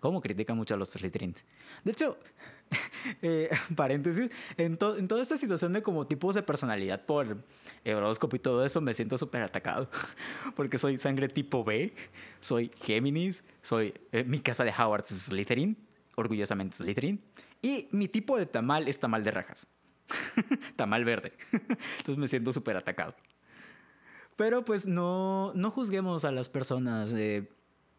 ¿Cómo 0.00 0.20
critican 0.20 0.56
mucho 0.56 0.74
a 0.74 0.76
los 0.76 0.90
Slytherins? 0.90 1.44
De 1.84 1.92
hecho, 1.92 2.18
eh, 3.22 3.50
paréntesis, 3.76 4.30
en, 4.56 4.78
en, 4.98 5.08
toda 5.08 5.22
esta 5.22 5.36
situación 5.36 5.72
de 5.72 5.82
como 5.82 6.06
tipos 6.06 6.34
de 6.34 6.42
personalidad 6.42 7.04
por 7.04 7.44
horóscopo 7.84 8.36
y 8.36 8.38
todo 8.38 8.64
eso, 8.64 8.80
me 8.80 8.94
siento 8.94 9.18
súper 9.18 9.42
atacado. 9.42 9.88
Porque 10.56 10.78
soy 10.78 10.98
sangre 10.98 11.28
tipo 11.28 11.64
B, 11.64 11.94
soy 12.40 12.70
Géminis, 12.82 13.44
soy. 13.62 13.94
Eh, 14.12 14.24
mi 14.24 14.40
casa 14.40 14.64
de 14.64 14.72
Howard 14.76 15.02
es 15.02 15.22
Slytherin, 15.22 15.76
orgullosamente 16.16 16.76
Slytherin. 16.76 17.20
Y 17.62 17.88
mi 17.92 18.08
tipo 18.08 18.38
de 18.38 18.46
tamal 18.46 18.88
es 18.88 19.00
tamal 19.00 19.24
de 19.24 19.30
rajas. 19.30 19.66
tamal 20.76 21.04
verde. 21.04 21.32
Entonces 21.52 22.16
me 22.16 22.26
siento 22.26 22.52
súper 22.52 22.76
atacado. 22.76 23.14
Pero 24.36 24.64
pues 24.64 24.86
no, 24.86 25.52
no 25.54 25.70
juzguemos 25.70 26.24
a 26.24 26.32
las 26.32 26.48
personas. 26.48 27.12
Eh, 27.14 27.50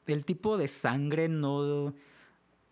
el 0.08 0.26
tipo 0.26 0.58
de 0.58 0.68
sangre 0.68 1.30
no, 1.30 1.94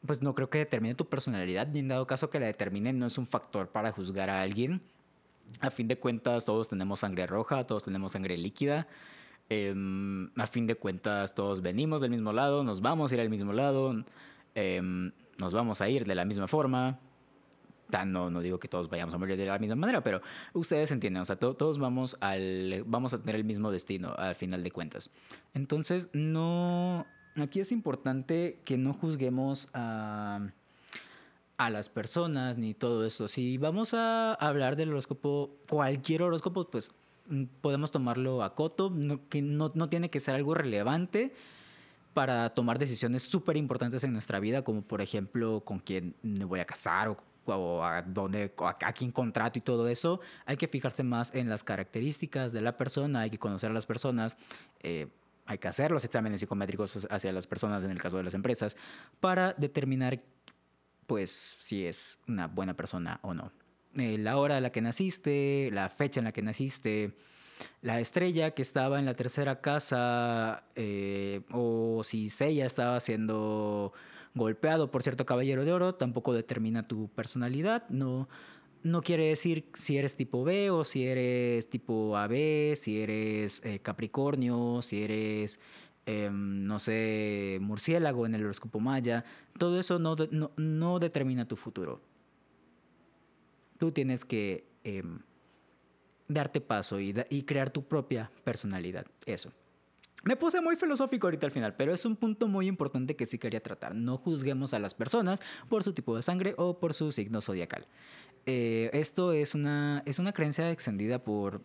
pues 0.05 0.21
no 0.21 0.33
creo 0.33 0.49
que 0.49 0.59
determine 0.59 0.95
tu 0.95 1.07
personalidad, 1.07 1.73
y 1.73 1.79
en 1.79 1.89
dado 1.89 2.07
caso 2.07 2.29
que 2.29 2.39
la 2.39 2.45
determine 2.47 2.93
no 2.93 3.07
es 3.07 3.17
un 3.17 3.27
factor 3.27 3.69
para 3.69 3.91
juzgar 3.91 4.29
a 4.29 4.41
alguien. 4.41 4.81
A 5.62 5.71
fin 5.71 5.88
de 5.88 5.97
cuentas, 5.97 6.45
todos 6.45 6.69
tenemos 6.69 6.99
sangre 6.99 7.27
roja, 7.27 7.65
todos 7.65 7.83
tenemos 7.83 8.12
sangre 8.12 8.38
líquida. 8.38 8.88
Em, 9.49 10.29
a 10.39 10.45
fin 10.45 10.67
de 10.67 10.75
cuentas, 10.75 11.33
todos 11.33 11.62
venimos 11.62 12.01
del 12.01 12.12
mismo 12.12 12.31
lado, 12.31 12.63
nos 12.63 12.81
vamos 12.81 13.12
a 13.12 13.15
ir 13.15 13.21
al 13.21 13.29
mismo 13.29 13.51
lado, 13.51 14.05
em, 14.53 15.12
nos 15.39 15.53
vamos 15.53 15.81
a 15.81 15.89
ir 15.89 16.05
de 16.05 16.15
la 16.15 16.23
misma 16.23 16.47
forma. 16.47 16.99
No, 18.05 18.29
no 18.29 18.41
digo 18.41 18.59
que 18.59 18.67
todos 18.67 18.88
vayamos 18.88 19.15
a 19.15 19.17
morir 19.17 19.35
de 19.35 19.47
la 19.47 19.57
misma 19.57 19.75
manera, 19.75 20.03
pero 20.03 20.21
ustedes 20.53 20.91
entienden, 20.91 21.23
o 21.23 21.25
sea, 21.25 21.38
todos 21.38 21.79
vamos, 21.79 22.17
al, 22.21 22.83
vamos 22.85 23.15
a 23.15 23.19
tener 23.19 23.35
el 23.35 23.43
mismo 23.43 23.71
destino 23.71 24.13
al 24.15 24.35
final 24.35 24.63
de 24.63 24.69
cuentas. 24.69 25.09
Entonces, 25.55 26.12
no, 26.13 27.07
aquí 27.43 27.60
es 27.60 27.71
importante 27.71 28.60
que 28.65 28.78
no 28.78 28.93
juzguemos 28.93 29.69
a, 29.73 30.49
a 31.58 31.69
las 31.69 31.89
personas 31.89 32.58
ni 32.58 32.73
todo 32.73 33.06
eso. 33.06 33.28
Si 33.28 33.58
vamos 33.58 33.93
a 33.93 34.34
hablar 34.34 34.78
del 34.78 34.89
horóscopo, 34.89 35.58
cualquier 35.69 36.23
horóscopo, 36.23 36.69
pues 36.69 36.91
mm, 37.28 37.43
podemos 37.62 37.91
tomarlo 37.91 38.43
a 38.43 38.56
coto, 38.56 38.93
que 39.30 39.41
no, 39.41 39.71
no 39.75 39.89
tiene 39.89 40.10
que 40.10 40.21
ser 40.21 40.36
algo 40.36 40.54
relevante 40.54 41.34
para 42.13 42.49
tomar 42.52 42.80
decisiones 42.80 43.23
súper 43.23 43.58
importantes 43.58 44.04
en 44.04 44.13
nuestra 44.13 44.39
vida, 44.39 44.63
como 44.63 44.82
por 44.82 45.02
ejemplo 45.02 45.62
con 45.65 45.80
quién 45.80 46.15
me 46.21 46.45
voy 46.45 46.62
a 46.62 46.65
casar 46.65 47.10
o, 47.10 47.17
o 47.45 47.84
a, 47.84 48.02
dónde, 48.04 48.54
a, 48.58 48.93
quién 48.93 49.12
contrato 49.12 49.60
y 49.60 49.62
todo 49.62 49.89
eso. 49.89 50.21
Hay 50.45 50.56
que 50.58 50.67
fijarse 50.67 51.04
más 51.04 51.34
en 51.36 51.49
las 51.49 51.63
características 51.63 52.54
de 52.54 52.62
la 52.62 52.78
persona, 52.78 53.21
hay 53.21 53.30
que 53.30 53.38
conocer 53.38 53.69
a 53.69 53.73
las 53.73 53.86
personas. 53.86 54.38
Eh, 54.82 55.08
hay 55.49 55.57
que 55.57 55.67
hacer 55.67 55.89
los 55.89 56.05
exámenes 56.05 56.41
psicométricos 56.41 57.07
hacia 57.09 57.31
las 57.33 57.47
personas 57.47 57.83
en 57.83 57.89
el 57.89 57.99
caso 57.99 58.17
de 58.17 58.23
las 58.23 58.35
empresas 58.35 58.77
para 59.19 59.53
determinar 59.53 60.21
pues 61.07 61.57
si 61.59 61.88
es 61.88 62.19
una 62.27 62.45
buena 62.45 62.75
persona 62.75 63.19
o 63.23 63.33
no. 63.33 63.51
Eh, 63.97 64.19
la 64.19 64.38
hora 64.38 64.57
a 64.57 64.62
la 64.62 64.71
que 64.71 64.79
naciste, 64.81 65.71
la 65.73 65.89
fecha 65.89 66.19
en 66.19 66.25
la 66.25 66.33
que 66.33 66.43
naciste, 66.43 67.17
la 67.81 67.99
estrella 67.99 68.51
que 68.51 68.62
estaba 68.62 68.99
en 68.99 69.05
la 69.05 69.15
tercera 69.15 69.59
casa 69.59 70.65
eh, 70.75 71.41
o 71.51 72.03
si 72.03 72.29
Seiya 72.29 72.67
estaba 72.67 72.99
siendo 72.99 73.91
golpeado 74.35 74.91
por 74.91 75.01
cierto 75.01 75.25
caballero 75.25 75.65
de 75.65 75.73
oro 75.73 75.95
tampoco 75.95 76.31
determina 76.31 76.88
tu 76.88 77.09
personalidad, 77.09 77.89
no 77.89 78.29
no 78.83 79.01
quiere 79.01 79.25
decir 79.25 79.69
si 79.73 79.97
eres 79.97 80.15
tipo 80.15 80.43
B 80.43 80.69
o 80.71 80.83
si 80.83 81.05
eres 81.05 81.69
tipo 81.69 82.17
AB, 82.17 82.75
si 82.75 83.01
eres 83.01 83.63
eh, 83.65 83.79
Capricornio, 83.79 84.81
si 84.81 85.03
eres, 85.03 85.59
em, 86.05 86.65
no 86.65 86.79
sé, 86.79 87.57
murciélago 87.61 88.25
en 88.25 88.35
el 88.35 88.43
horóscopo 88.43 88.79
maya. 88.79 89.25
Todo 89.57 89.79
eso 89.79 89.99
no, 89.99 90.15
no, 90.57 90.99
determina 90.99 91.47
tu 91.47 91.55
futuro. 91.55 92.01
Tú 93.77 93.91
tienes 93.91 94.25
que 94.25 94.65
em, 94.83 95.19
darte 96.27 96.61
paso 96.61 96.99
y, 96.99 97.13
y 97.29 97.43
crear 97.43 97.69
tu 97.69 97.83
propia 97.83 98.31
personalidad. 98.43 99.05
Eso. 99.25 99.51
Me 100.23 100.35
puse 100.35 100.59
muy 100.59 100.75
filosófico 100.75 101.27
ahorita 101.27 101.45
al 101.45 101.51
final, 101.51 101.75
pero 101.75 101.93
es 101.93 102.03
un 102.03 102.17
punto 102.17 102.49
muy 102.49 102.67
importante 102.67 103.15
que 103.15 103.25
sí 103.25 103.39
quería 103.39 103.63
tratar. 103.63 103.95
No 103.95 104.17
juzguemos 104.17 104.73
a 104.73 104.79
las 104.79 104.93
personas 104.93 105.39
por 105.69 105.85
su 105.85 105.93
tipo 105.93 106.13
de 106.13 106.21
sangre 106.21 106.55
o 106.57 106.77
por 106.77 106.93
su 106.93 107.13
signo 107.13 107.39
zodiacal. 107.39 107.87
Eh, 108.45 108.89
esto 108.93 109.34
es 109.34 109.56
una, 109.56 110.04
es 110.06 110.19
una 110.19 110.34
creencia 110.34 110.71
extendida 110.71 111.19
por 111.23 111.62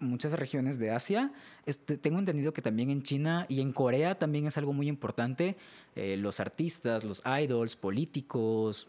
muchas 0.00 0.32
regiones 0.32 0.78
de 0.78 0.90
Asia. 0.90 1.32
Este, 1.66 1.96
tengo 1.96 2.18
entendido 2.18 2.52
que 2.52 2.62
también 2.62 2.90
en 2.90 3.02
China 3.02 3.46
y 3.48 3.60
en 3.60 3.72
Corea 3.72 4.18
también 4.18 4.46
es 4.46 4.56
algo 4.58 4.72
muy 4.72 4.88
importante. 4.88 5.56
Eh, 5.96 6.16
los 6.16 6.40
artistas, 6.40 7.04
los 7.04 7.22
idols, 7.24 7.76
políticos 7.76 8.88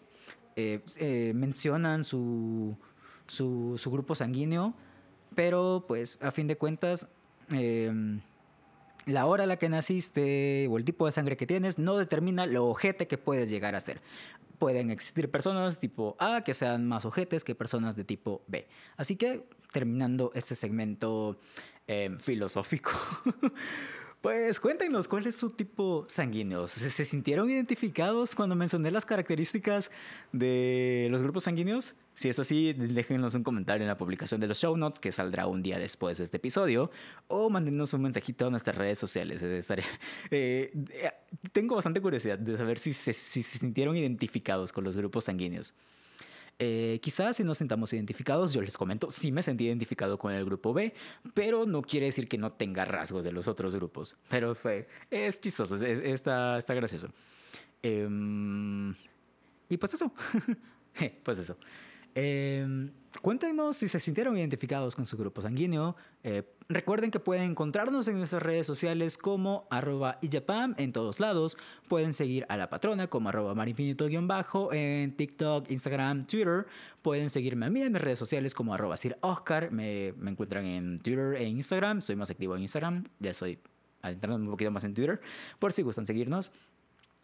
eh, 0.55 1.31
mencionan 1.33 2.03
su, 2.03 2.75
su, 3.27 3.77
su, 3.77 3.91
grupo 3.91 4.15
sanguíneo, 4.15 4.73
pero 5.35 5.85
pues 5.87 6.19
a 6.21 6.31
fin 6.31 6.47
de 6.47 6.57
cuentas 6.57 7.07
em, 7.49 8.19
la 9.05 9.25
hora 9.25 9.45
a 9.45 9.47
la 9.47 9.57
que 9.57 9.69
naciste 9.69 10.67
o 10.69 10.77
el 10.77 10.85
tipo 10.85 11.05
de 11.05 11.11
sangre 11.11 11.37
que 11.37 11.47
tienes 11.47 11.79
no 11.79 11.97
determina 11.97 12.45
lo 12.45 12.67
ojete 12.67 13.07
que 13.07 13.17
puedes 13.17 13.49
llegar 13.49 13.75
a 13.75 13.79
ser. 13.79 14.01
Pueden 14.57 14.91
existir 14.91 15.31
personas 15.31 15.79
tipo 15.79 16.15
A 16.19 16.43
que 16.43 16.53
sean 16.53 16.87
más 16.87 17.05
ojetes 17.05 17.43
que 17.43 17.55
personas 17.55 17.95
de 17.95 18.03
tipo 18.03 18.43
B. 18.47 18.67
Así 18.97 19.15
que 19.15 19.45
terminando 19.71 20.31
este 20.35 20.55
segmento 20.55 21.39
em, 21.87 22.19
filosófico, 22.19 22.91
Pues 24.21 24.59
cuéntenos, 24.59 25.07
¿cuál 25.07 25.27
es 25.27 25.37
su 25.37 25.49
tipo 25.49 26.05
sanguíneo? 26.09 26.67
¿Se, 26.67 26.89
¿Se, 26.89 27.05
sintieron 27.05 27.49
identificados 27.49 28.35
cuando 28.35 28.53
mencioné 28.53 28.91
las 28.91 29.05
características 29.05 29.91
de 30.33 31.07
los 31.09 31.21
grupos 31.21 31.45
sanguíneos? 31.45 31.95
Si 32.15 32.27
es 32.27 32.37
así, 32.37 32.73
déjenos 32.73 33.33
un 33.35 33.43
comentario 33.43 33.83
en 33.83 33.87
la 33.87 33.97
publicación 33.97 34.41
de 34.41 34.47
los 34.47 34.59
show 34.59 34.75
notes 34.75 34.99
que 34.99 35.13
saldrá 35.13 35.47
un 35.47 35.63
día 35.63 35.79
después 35.79 36.17
de 36.17 36.25
este 36.25 36.35
episodio 36.35 36.91
o 37.29 37.49
mándenos 37.49 37.93
un 37.93 38.01
mensajito 38.01 38.47
a 38.47 38.49
nuestras 38.49 38.75
redes 38.75 38.99
sociales. 38.99 39.41
Eh, 40.31 40.73
tengo 41.53 41.75
bastante 41.75 42.01
curiosidad 42.01 42.37
de 42.37 42.57
saber 42.57 42.77
si 42.77 42.93
se 42.93 43.13
sintieron 43.13 43.95
identificados 43.95 44.73
con 44.73 44.83
los 44.83 44.97
grupos 44.97 45.25
sanguíneos. 45.25 45.73
Eh, 46.61 46.99
quizás 47.01 47.37
si 47.37 47.43
nos 47.45 47.57
sintamos 47.57 47.93
identificados, 47.93 48.53
yo 48.53 48.61
les 48.61 48.77
comento, 48.77 49.09
sí 49.11 49.31
me 49.31 49.41
sentí 49.41 49.65
identificado 49.65 50.17
con 50.17 50.33
el 50.33 50.43
grupo 50.43 50.73
B, 50.73 50.93
pero 51.33 51.65
no 51.65 51.81
quiere 51.81 52.07
decir 52.07 52.27
que 52.27 52.37
no 52.37 52.51
tenga 52.51 52.83
rasgos 52.83 53.23
de 53.23 53.31
los 53.31 53.47
otros 53.47 53.73
grupos. 53.75 54.17
Pero 54.27 54.53
fue, 54.55 54.87
es 55.09 55.39
chistoso, 55.39 55.75
es, 55.75 55.81
está, 55.81 56.57
está 56.57 56.73
gracioso. 56.73 57.07
Eh, 57.81 58.07
y 59.69 59.77
pues 59.77 59.93
eso, 59.93 60.11
pues 61.23 61.39
eso. 61.39 61.57
Eh, 62.13 62.89
cuéntenos 63.21 63.77
si 63.77 63.87
se 63.87 63.99
sintieron 63.99 64.37
identificados 64.37 64.95
con 64.95 65.05
su 65.05 65.17
grupo 65.17 65.41
sanguíneo. 65.41 65.95
Eh, 66.23 66.43
recuerden 66.67 67.11
que 67.11 67.19
pueden 67.19 67.51
encontrarnos 67.51 68.07
en 68.07 68.17
nuestras 68.17 68.41
redes 68.41 68.65
sociales 68.65 69.17
como 69.17 69.67
arroba 69.69 70.19
en 70.77 70.93
todos 70.93 71.19
lados. 71.19 71.57
Pueden 71.87 72.13
seguir 72.13 72.45
a 72.49 72.57
la 72.57 72.69
patrona 72.69 73.07
como 73.07 73.29
arroba 73.29 73.53
marinfinito-bajo 73.55 74.73
en 74.73 75.15
TikTok, 75.15 75.69
Instagram, 75.69 76.27
Twitter. 76.27 76.65
Pueden 77.01 77.29
seguirme 77.29 77.65
a 77.65 77.69
mí 77.69 77.81
en 77.81 77.91
mis 77.93 78.01
redes 78.01 78.19
sociales 78.19 78.53
como 78.53 78.73
arroba 78.73 78.95
me 79.71 80.13
encuentran 80.29 80.65
en 80.65 80.99
Twitter 80.99 81.35
e 81.35 81.45
Instagram. 81.45 82.01
Soy 82.01 82.15
más 82.15 82.29
activo 82.29 82.55
en 82.55 82.61
Instagram. 82.61 83.05
Ya 83.19 83.33
soy 83.33 83.59
adentrando 84.01 84.37
un 84.37 84.49
poquito 84.49 84.71
más 84.71 84.83
en 84.83 84.93
Twitter 84.93 85.19
por 85.59 85.73
si 85.73 85.81
gustan 85.81 86.05
seguirnos. 86.05 86.51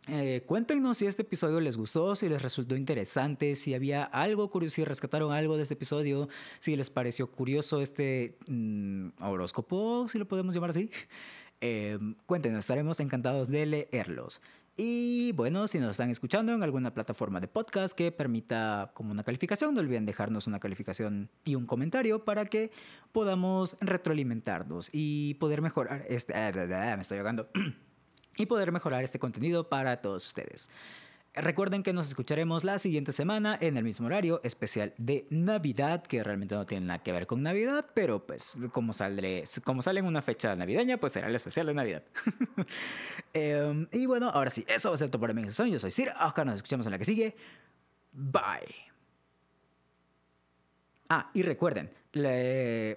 Eh, 0.07 0.43
cuéntenos 0.45 0.97
si 0.97 1.07
este 1.07 1.23
episodio 1.23 1.59
les 1.59 1.77
gustó, 1.77 2.15
si 2.15 2.29
les 2.29 2.41
resultó 2.41 2.75
interesante, 2.75 3.55
si 3.55 3.73
había 3.73 4.03
algo 4.03 4.49
curioso, 4.51 4.75
si 4.75 4.85
rescataron 4.85 5.31
algo 5.31 5.57
de 5.57 5.63
este 5.63 5.73
episodio, 5.73 6.29
si 6.59 6.75
les 6.75 6.91
pareció 6.91 7.31
curioso 7.31 7.81
este 7.81 8.37
mmm, 8.47 9.09
horóscopo, 9.21 10.07
si 10.07 10.19
lo 10.19 10.27
podemos 10.27 10.53
llamar 10.53 10.69
así. 10.71 10.91
Eh, 11.61 11.97
cuéntenos, 12.27 12.59
estaremos 12.59 12.99
encantados 12.99 13.49
de 13.49 13.65
leerlos. 13.65 14.41
Y 14.77 15.31
bueno, 15.31 15.67
si 15.67 15.79
nos 15.79 15.91
están 15.91 16.09
escuchando 16.09 16.53
en 16.53 16.61
alguna 16.61 16.93
plataforma 16.93 17.39
de 17.39 17.47
podcast 17.47 17.95
que 17.95 18.11
permita 18.11 18.91
como 18.93 19.11
una 19.11 19.23
calificación, 19.23 19.73
no 19.73 19.79
olviden 19.79 20.05
dejarnos 20.05 20.47
una 20.47 20.59
calificación 20.59 21.29
y 21.45 21.55
un 21.55 21.65
comentario 21.65 22.25
para 22.25 22.45
que 22.45 22.71
podamos 23.13 23.77
retroalimentarnos 23.79 24.89
y 24.91 25.35
poder 25.35 25.61
mejorar 25.61 26.05
este... 26.09 26.33
me 26.33 27.01
estoy 27.01 27.19
ahogando. 27.19 27.49
y 28.37 28.45
poder 28.45 28.71
mejorar 28.71 29.03
este 29.03 29.19
contenido 29.19 29.69
para 29.69 30.01
todos 30.01 30.25
ustedes. 30.27 30.69
Recuerden 31.35 31.83
que 31.83 31.91
nos 31.91 32.07
escucharemos 32.07 32.63
la 32.63 32.79
siguiente 32.79 33.11
semana 33.11 33.57
en 33.59 33.75
el 33.75 33.83
mismo 33.83 34.07
horario 34.07 34.39
especial 34.45 34.93
de 34.97 35.27
Navidad, 35.29 36.01
que 36.01 36.23
realmente 36.23 36.55
no 36.55 36.65
tiene 36.65 36.85
nada 36.85 37.03
que 37.03 37.11
ver 37.11 37.27
con 37.27 37.43
Navidad, 37.43 37.87
pero 37.93 38.25
pues 38.25 38.55
como, 38.71 38.93
saldré, 38.93 39.43
como 39.65 39.81
sale 39.81 39.99
en 39.99 40.05
una 40.05 40.21
fecha 40.21 40.55
navideña, 40.55 40.97
pues 40.97 41.11
será 41.11 41.27
el 41.27 41.35
especial 41.35 41.67
de 41.67 41.73
Navidad. 41.73 42.03
eh, 43.33 43.87
y 43.91 44.05
bueno, 44.05 44.29
ahora 44.29 44.49
sí, 44.49 44.63
eso 44.69 44.89
va 44.89 44.95
a 44.95 44.97
ser 44.97 45.09
todo 45.09 45.19
para 45.19 45.33
sesión. 45.33 45.69
Yo 45.69 45.77
soy 45.77 45.91
Sir 45.91 46.09
Oscar, 46.21 46.45
nos 46.45 46.55
escuchamos 46.55 46.85
en 46.87 46.93
la 46.93 46.97
que 46.97 47.05
sigue. 47.05 47.35
Bye. 48.13 48.93
Ah, 51.09 51.29
y 51.33 51.41
recuerden, 51.41 51.91
le, 52.13 52.91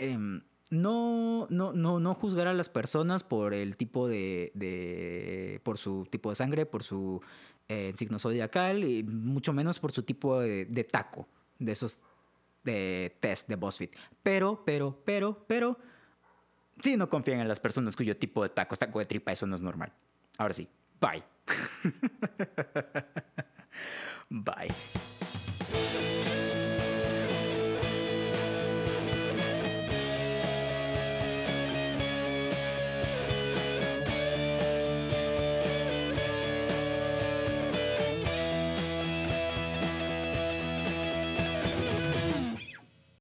eh, 0.00 0.40
no, 0.74 1.46
no, 1.50 1.72
no, 1.72 2.00
no 2.00 2.14
juzgar 2.14 2.48
a 2.48 2.52
las 2.52 2.68
personas 2.68 3.22
por 3.22 3.54
el 3.54 3.76
tipo 3.76 4.08
de, 4.08 4.50
de 4.54 5.60
por 5.62 5.78
su 5.78 6.06
tipo 6.10 6.30
de 6.30 6.36
sangre, 6.36 6.66
por 6.66 6.82
su 6.82 7.22
eh, 7.68 7.92
signo 7.94 8.18
zodiacal 8.18 8.84
y 8.84 9.02
mucho 9.04 9.52
menos 9.52 9.78
por 9.78 9.92
su 9.92 10.02
tipo 10.02 10.40
de, 10.40 10.88
taco 10.90 11.26
de 11.58 11.72
esos 11.72 12.00
de 12.64 13.16
test 13.20 13.48
de 13.48 13.56
BuzzFeed. 13.56 13.90
Pero, 14.22 14.62
pero, 14.64 15.00
pero, 15.04 15.44
pero, 15.46 15.78
sí 16.82 16.96
no 16.96 17.08
confían 17.08 17.40
en 17.40 17.48
las 17.48 17.60
personas 17.60 17.96
cuyo 17.96 18.16
tipo 18.16 18.42
de 18.42 18.50
taco 18.50 18.74
es 18.74 18.78
taco 18.78 18.98
de 18.98 19.06
tripa, 19.06 19.32
eso 19.32 19.46
no 19.46 19.54
es 19.54 19.62
normal. 19.62 19.92
Ahora 20.38 20.54
sí, 20.54 20.68
bye. 21.00 21.22
bye. 24.28 25.13